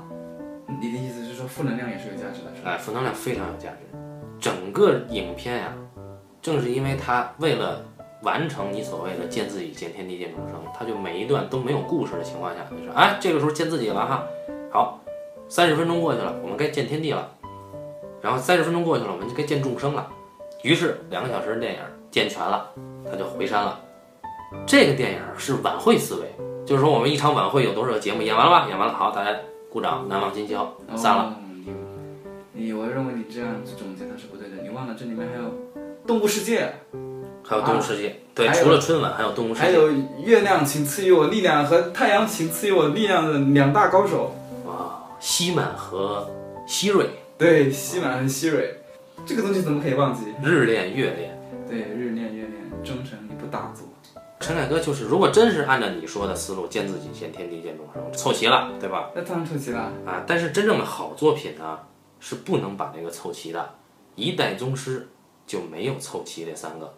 [0.68, 2.72] 你的意思是说负能量也是有价值的，是吧？
[2.72, 3.98] 哎，负能量非常有价值。
[4.40, 5.74] 整个影片呀、
[6.42, 7.84] 正是因为他为了
[8.22, 14.24] 完成你所谓的见自己、见天地、见众生，他就每一段都没有故事的情况下，就是哎，这个时候见自己了哈，
[14.72, 15.00] 好，
[15.50, 17.28] 三十分钟过去了，我们该见天地了，
[18.22, 20.08] 然后三十分钟过去了，我们就该见众生了，
[20.64, 21.80] 于是两个小时的电影
[22.10, 22.70] 见全了，
[23.10, 23.80] 他就回山了。
[24.66, 26.28] 这个电影是晚会思维，
[26.66, 28.68] 就是说我们一场晚会有多少个节目演完了吧？
[28.70, 29.32] 演完了，好，大家
[29.70, 31.24] 鼓掌，难忘今宵，散了。
[31.24, 31.34] 哦
[32.54, 35.50] 你你我认为你这样子总结它是不对的，你忘了这里面还有
[36.06, 36.72] 动物世界，
[37.44, 39.66] 还有动物世界，对，除了春晚，还有动物世界。
[39.66, 39.90] 还有
[40.24, 44.36] 月亮请赐予我力量和太阳请赐予我力量的两大高手。
[44.68, 46.30] 哇，西满和
[46.68, 47.10] 希瑞，
[47.41, 48.71] 对，西满和西蕊，
[49.25, 50.25] 这个东西怎么可以忘记？
[50.43, 51.36] 日练月练。
[51.67, 53.88] 对，日练月练，终成一部大作。
[54.39, 59.10] 陈凯歌就是，如果真是按照你说的思路，见自己、见天地、见众生，凑齐了，对吧？
[59.15, 59.91] 那当然凑齐了。
[60.06, 61.80] 啊，但是真正的好作品呢，
[62.19, 63.73] 是不能把那个凑齐的。
[64.13, 65.10] 一代宗师
[65.47, 66.93] 就没有凑齐这三个。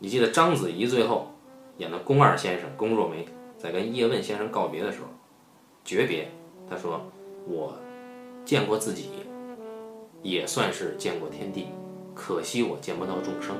[0.00, 1.34] 你记得章子怡最后
[1.78, 5.06] 演的宫二先生宫若梅，在跟叶问先生告别的时候，
[5.82, 6.30] 诀别，
[6.68, 7.10] 他说
[7.48, 7.74] ：“我
[8.44, 9.08] 见过自己，
[10.22, 11.68] 也算是见过天地，
[12.14, 13.54] 可惜我见不到众生。”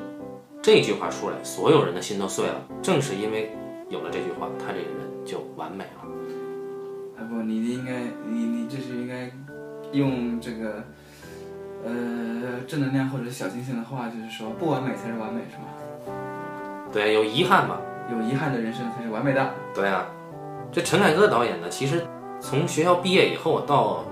[0.61, 2.61] 这句话出来，所有人的心都碎了。
[2.83, 3.53] 正是因为
[3.89, 6.03] 有了这句话，他这个人就完美了。
[7.17, 9.31] 啊不，你应该，你你这是应该
[9.93, 10.85] 用这个
[11.85, 16.13] 呃正能量或者是小清新的话，就是说不完美才是完美，是吗？
[16.93, 17.81] 对，有遗憾嘛？
[18.11, 19.51] 有遗憾的人生才是完美的。
[19.75, 20.07] 对啊，
[20.73, 22.05] 这陈凯歌导演呢，其实
[22.41, 24.05] 从学校毕业以后到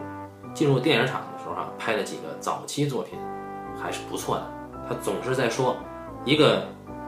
[0.54, 1.22] 进入电影厂
[1.78, 3.18] 拍的几个早期作品
[3.80, 4.50] 还是不错的。
[4.88, 5.76] 他总是在说，
[6.24, 6.66] 一个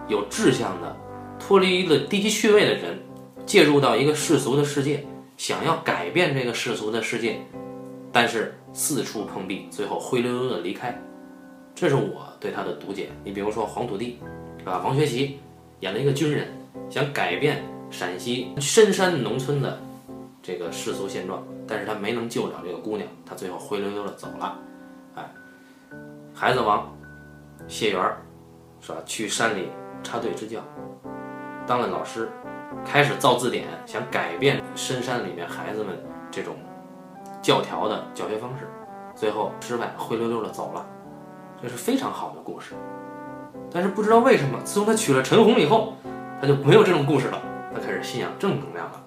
[0.08, 0.96] 有志向的、
[1.38, 2.98] 脱离了低级趣味的人，
[3.46, 7.40] 介入到一个世俗的世界，想要改变这个世俗的世界，
[8.10, 11.00] 但是四处碰壁，最后灰溜溜的离开。
[11.74, 13.08] 这是我对他的读解。
[13.22, 14.18] 你比如说《黄土地》，
[14.68, 15.30] 啊，王学圻
[15.80, 16.48] 演了一个军人，
[16.90, 19.78] 想改变陕西深山农村的
[20.42, 24.58] 这个世俗现状，但是他没能救了这个姑娘，他最后灰溜溜的走了。
[25.14, 25.30] 哎，
[26.34, 26.90] 孩子王
[27.66, 28.16] 谢元儿
[28.80, 28.98] 是吧？
[29.04, 29.70] 去山里
[30.02, 30.60] 插队支教，
[31.66, 32.30] 当了老师，
[32.84, 35.98] 开始造字典，想改变深山里面孩子们
[36.30, 36.56] 这种
[37.42, 38.66] 教条的教学方式，
[39.14, 40.86] 最后失败，灰溜溜的走了。
[41.60, 42.74] 这是非常好的故事，
[43.70, 45.94] 但是不知道为什么，自从他娶了陈红以后，
[46.40, 47.42] 他就没有这种故事了，
[47.74, 49.04] 他开始信仰正能量了。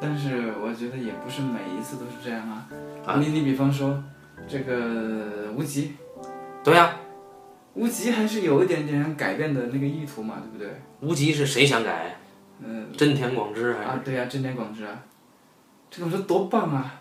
[0.00, 2.68] 但是我觉得也不是每一次都是这样啊。
[3.06, 4.02] 啊你你比方说
[4.46, 5.94] 这个无极，
[6.62, 6.96] 对呀、
[7.74, 10.80] 无极还是有一点点改变的那个意图嘛，对不对？
[11.00, 12.16] 无极是谁想改？
[12.60, 13.88] 嗯、真田广之还是？
[13.88, 15.02] 啊，对呀、真田广之啊，
[15.90, 17.00] 这个说多棒啊！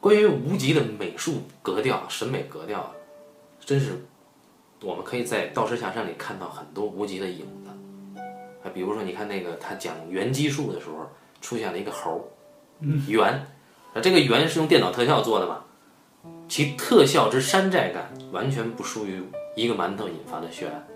[0.00, 2.94] 关于无极的美术格调、审美格调，
[3.60, 4.06] 真是
[4.82, 8.20] 我们可以在《道士下山》里看到很多无极的影子。
[8.62, 13.46] 啊，比如说，你看那个他讲原基数的时候，出现了一个猴儿，猿，
[13.94, 15.64] 啊，这个猿是用电脑特效做的嘛，
[16.48, 19.22] 其特效之山寨感完全不输于
[19.54, 20.86] 一个馒头引发的血案。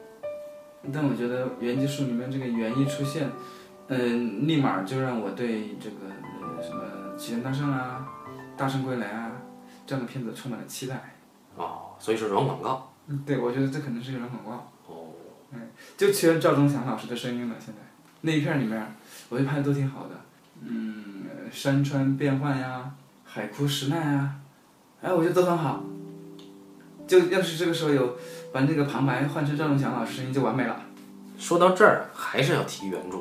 [0.92, 3.30] 但我觉得原基数里面这个原一出现，
[3.88, 5.96] 嗯、立马就让我对这个、
[6.40, 6.82] 呃、什么
[7.16, 8.06] 《齐天大圣》啊、
[8.58, 9.32] 《大圣归来》啊
[9.86, 11.16] 这样的片子充满了期待。
[11.56, 12.92] 哦，所以是软广告。
[13.08, 14.72] 嗯，对，我觉得这可能是一个软广告。
[14.86, 15.08] 哦，
[15.98, 17.56] 就缺赵忠祥老师的声音了。
[17.58, 17.80] 现在
[18.22, 18.94] 那一片里面，
[19.28, 20.10] 我觉得拍的都挺好的。
[20.62, 22.90] 嗯，山川变幻呀，
[23.24, 24.34] 海枯石烂呀，
[25.02, 25.82] 哎，我觉得都很好。
[27.06, 28.16] 就要是这个时候有
[28.52, 30.80] 把那个旁白换成赵忠祥老师声音，就完美了。
[31.38, 33.18] 说到这儿，还是要提原著，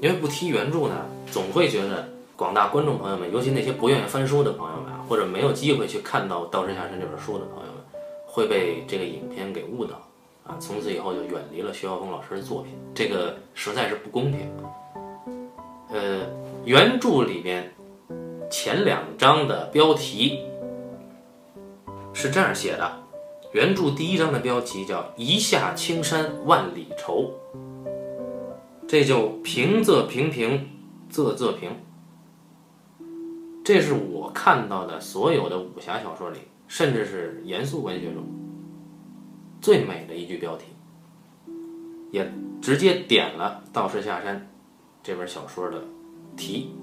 [0.00, 0.94] 因为不提原著呢，
[1.30, 7.74] 总会觉得广大观众朋友们，尤其那些不愿意翻书的朋友们，或者没有机会去看到《道士下山》这本书的朋友们，
[8.26, 9.96] 会被这个影片给误导
[10.44, 14.50] 啊，从此以后就远离了徐浩峰老师的作品，这个实在是不公平。
[15.88, 16.26] 呃，
[16.64, 17.72] 原著里面
[18.50, 20.40] 前两章的标题
[22.12, 23.02] 是这样写的。
[23.52, 27.32] 原著第一章的标题叫“一下青山万里愁”，
[28.86, 30.68] 这就平仄平平，
[31.10, 31.70] 仄仄平。
[33.64, 38.24] 这是我看到的所有的武侠小说里，甚至是严肃文学中
[39.60, 40.66] 最美的一句标题，
[42.10, 42.30] 也
[42.60, 44.36] 直接点了《道士下山》
[45.06, 45.80] 这本小说的
[46.36, 46.74] 题，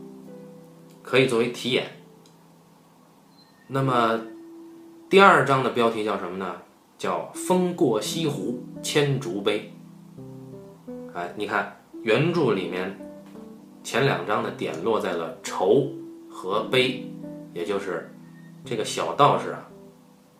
[1.01, 1.91] 可以作为题眼。
[3.67, 4.17] 那么
[5.09, 6.55] 第二章的标题叫什么呢？
[6.97, 9.74] 叫“风过西湖千竹悲”。
[11.13, 12.97] 哎，你看原著里面
[13.84, 15.91] 前两章的点落在了愁
[16.32, 17.05] 和悲，
[17.53, 18.09] 也就是
[18.63, 19.67] 这个小道士啊，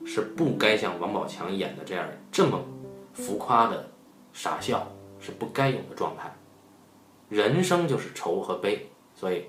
[0.06, 2.64] 是不该像王宝强演的这样这么
[3.12, 3.86] 浮夸的
[4.32, 4.88] 傻笑，
[5.20, 6.34] 是不该有的状态。
[7.34, 9.46] 人生就是愁和悲，所以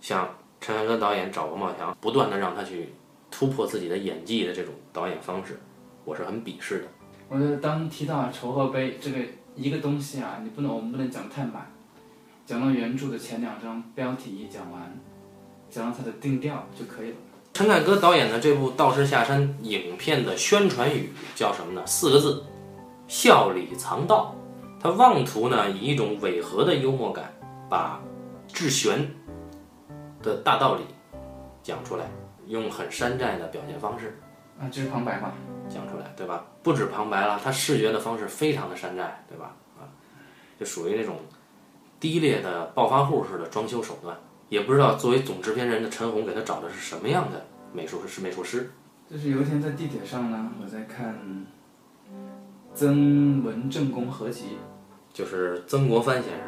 [0.00, 2.94] 像陈凯歌导演找王宝强，不断的让他去
[3.28, 5.58] 突破自己的演技的这种导演方式，
[6.04, 6.84] 我是很鄙视的。
[7.28, 9.18] 我觉得当提到愁和悲这个
[9.56, 11.70] 一个东西啊，你不能我们不能讲太满，
[12.46, 14.96] 讲到原著的前两章标题一讲完，
[15.68, 17.16] 讲到它的定调就可以了。
[17.52, 21.84] 陈凯歌导演的这部《道士下山》影片的宣传语叫什么呢？
[21.84, 22.44] 四个字：
[23.08, 24.36] 笑里藏道。
[24.80, 27.30] 他妄图呢以一种违和的幽默感，
[27.68, 28.00] 把
[28.48, 29.06] 至玄
[30.22, 30.82] 的大道理
[31.62, 32.06] 讲出来，
[32.46, 34.18] 用很山寨的表现方式
[34.58, 35.32] 啊，这是旁白嘛？
[35.68, 36.44] 讲出来，对吧？
[36.62, 39.54] 不止旁白了，他视觉的方式非常的山寨，对吧？
[39.78, 39.84] 啊，
[40.58, 41.16] 就属于那种
[42.00, 44.16] 低劣的暴发户式的装修手段。
[44.48, 48.68] 也不知道作为总制片人的陈红给他找的是什么样的美术师美术师。
[49.08, 51.46] 就是有一天在地铁上呢，我在看
[52.74, 54.58] 曾文正公合集，
[55.20, 56.40] 就是曾国藩先生。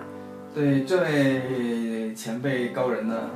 [0.54, 3.28] 对这位前辈高人呢，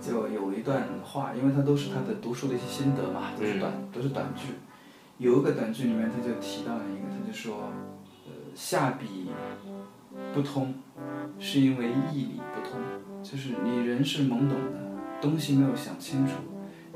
[0.00, 4.54] 就有一段话，因为他都是他的读书的一些心得嘛，都是短都是短句。
[5.18, 7.70] 有一个短句里面他就提到了一个，他就说，
[8.26, 9.30] 呃，下笔
[10.34, 10.74] 不通，
[11.38, 12.80] 是因为义理不通，
[13.22, 14.80] 就是你人是懵懂的，
[15.20, 16.32] 东西没有想清楚，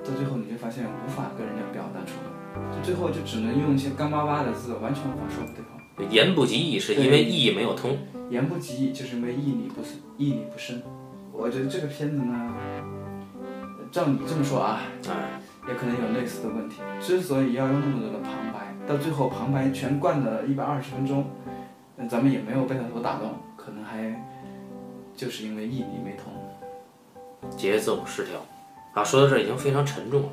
[0.05, 5.80] 到最后你就发现无法跟人家表达出来，就最后就只能用一些干巴巴的字，完全无法说服对方。
[6.09, 7.97] 言不及义是因为义没有通，
[8.31, 9.83] 言不及义就是因为义理不
[10.17, 10.83] 义理不深。
[11.33, 12.55] 我觉得这个片子呢，
[13.91, 16.77] 照你这么说啊，哎，也可能有类似的问题。
[17.01, 21.25] 之所以要用那么多的旁白，到最后旁白全灌了一百二十分钟，
[21.97, 24.15] 那咱们也没有被他所打动，可能还
[25.17, 26.33] 就是因为义理没通，
[27.57, 28.45] 节奏失调。
[28.93, 30.29] 啊，说到这儿已经非常沉重了，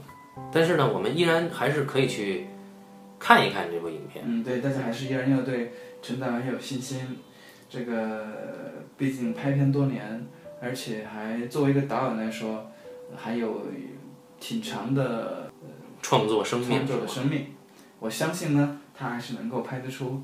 [0.51, 2.47] 但是呢，我们依然还是可以去
[3.19, 4.23] 看一看这部影片。
[4.27, 7.17] 嗯，对，大家还是依然要对陈导很有信心。
[7.69, 8.25] 这个
[8.97, 10.25] 毕竟拍片多年，
[10.61, 12.71] 而且还作为一个导演来说，
[13.15, 13.63] 还有
[14.39, 15.51] 挺长的
[16.01, 17.47] 创作生命，创作的生命。
[17.99, 20.23] 我相信呢，他还是能够拍得出，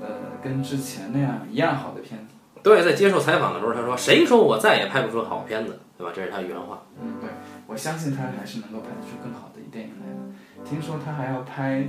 [0.00, 0.08] 呃，
[0.42, 2.34] 跟之前那样一样好的片子。
[2.62, 6.82] 对，在接受采访的时候，他说：“谁说我再也拍不出好片子，对吧？”这是他原话。
[7.00, 7.28] 嗯，对，
[7.66, 10.64] 我相信他还是能够拍得出更好的电影来的。
[10.64, 11.84] 听说他还要拍，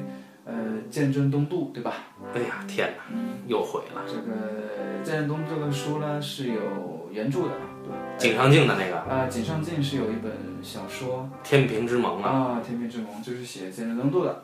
[0.46, 0.54] 呃，
[0.90, 1.94] 《鉴真东渡》，对吧？
[2.34, 3.16] 哎呀，天哪，
[3.48, 4.02] 又毁了。
[4.06, 7.52] 这个《鉴真东渡》这个书呢是有原著的，
[7.84, 7.98] 对吧？
[8.18, 8.98] 井上靖的那个。
[8.98, 10.32] 啊，井上靖是有一本
[10.62, 12.30] 小说《天平之盟》啊。
[12.30, 14.44] 啊，《天平之盟》就是写《鉴真东渡》的。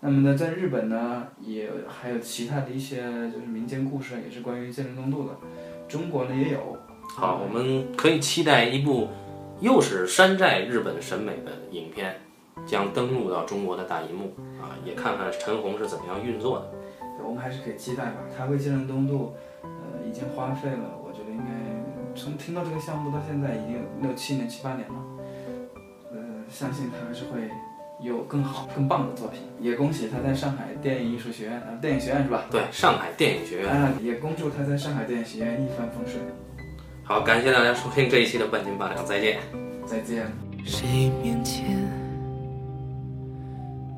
[0.00, 5.34] 那么呢，在日本呢，也还有其他的一些就是民间故事，也是关于鉴真东渡的。
[5.88, 6.76] 中国呢也有。
[7.16, 9.08] 好，我们可以期待一部
[9.60, 12.14] 又是山寨日本审美的影片，
[12.68, 14.26] 将登陆到中国的大银幕
[14.60, 14.76] 啊！
[14.84, 16.70] 也看看陈红是怎么样运作的。
[17.24, 18.16] 我们还是可以期待吧。
[18.36, 19.68] 他为见证东渡，呃，
[20.08, 24.94] 已经花费了，我觉得应该从听到这个项目到现在已经六七年、七八年了。
[26.12, 27.50] 呃，相信他还是会。
[28.00, 32.44] 有更好、更棒的作品，也恭喜他在上海电影艺术学院啊，电影学院是吧？
[32.48, 36.22] 对，上海电影学院啊，也恭祝他在上海电影学院一帆风顺。
[37.02, 39.40] 好，感谢大家收听这一期的半斤八两，再见，
[39.84, 40.30] 再见。
[40.64, 41.76] 谁面前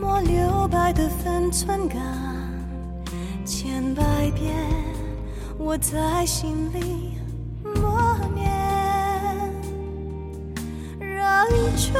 [0.00, 2.00] 泼墨留白的分寸感，
[3.44, 4.54] 千百遍
[5.58, 7.18] 我在心里
[7.62, 8.50] 默念，
[10.98, 11.94] 绕一圈。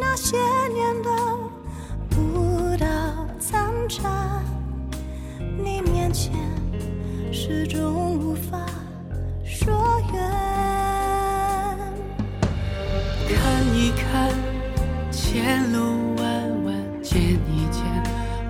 [0.00, 0.36] 那些
[0.72, 1.10] 年的
[2.18, 2.86] 舞蹈
[3.40, 4.40] 残渣，
[5.58, 6.32] 你面前
[7.32, 8.64] 始终无法
[9.44, 10.22] 说远。
[13.28, 14.30] 看一看
[15.10, 15.95] 前路，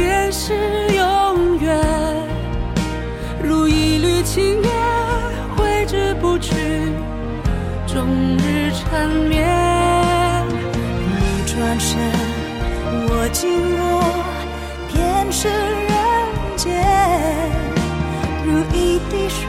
[0.00, 0.54] 便是
[0.94, 1.78] 永远。
[3.42, 4.70] 如一缕青烟
[5.54, 6.54] 挥之不去，
[7.86, 8.06] 终
[8.38, 9.46] 日缠绵。
[10.48, 11.98] 你转身，
[13.10, 14.02] 我经过，
[14.90, 15.96] 便是人
[16.56, 16.66] 间。
[18.46, 19.44] 如一滴水，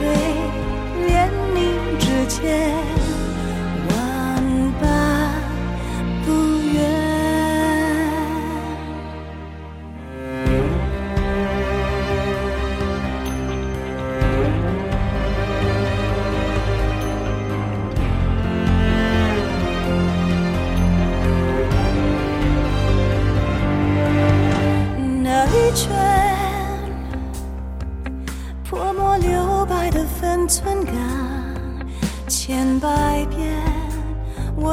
[1.08, 1.58] 连你
[1.98, 3.01] 指尖。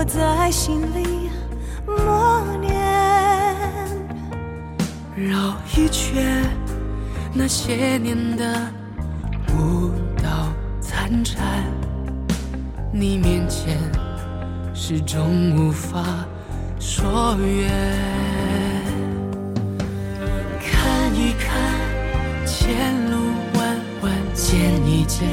[0.09, 1.31] 在心里
[1.87, 2.73] 默念。
[5.15, 6.45] 绕一圈，
[7.35, 8.73] 那些年的
[9.55, 9.91] 舞
[10.23, 10.51] 蹈
[10.81, 11.63] 残蝉，
[12.91, 13.77] 你面前
[14.73, 16.03] 始终无法
[16.81, 17.71] 说远。
[20.59, 23.19] 看一看前路
[23.59, 25.29] 弯弯，见一见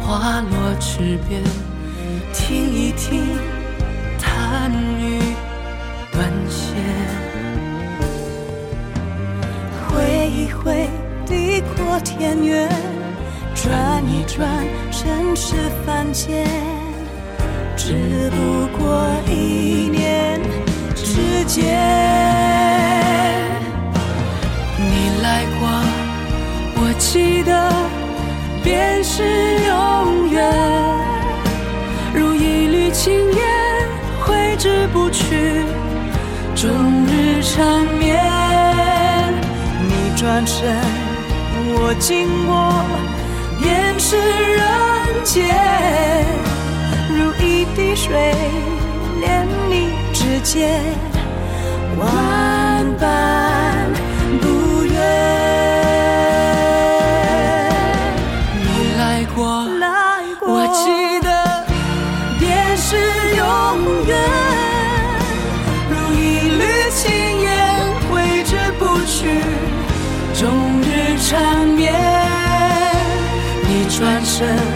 [0.00, 1.42] 花落池边，
[2.32, 3.36] 听一听
[11.76, 12.68] 地阔天远，
[13.54, 14.48] 转一转，
[14.90, 15.54] 尘世
[15.84, 16.46] 凡间，
[17.76, 20.40] 只不过一念
[20.94, 21.64] 之间。
[24.76, 25.68] 你来过，
[26.76, 27.72] 我记得，
[28.62, 29.22] 便是
[29.66, 30.52] 永远。
[32.14, 33.88] 如一缕青烟，
[34.24, 35.64] 挥之不去，
[36.54, 36.70] 终
[37.06, 38.22] 日缠绵。
[39.86, 40.76] 你转身，
[41.76, 42.54] 我经过，
[43.60, 44.62] 便是人
[45.24, 45.34] 间。
[47.10, 48.32] 如一滴水，
[49.20, 50.80] 连你指尖，
[51.98, 52.04] 万
[52.98, 53.53] 般
[74.34, 74.73] 身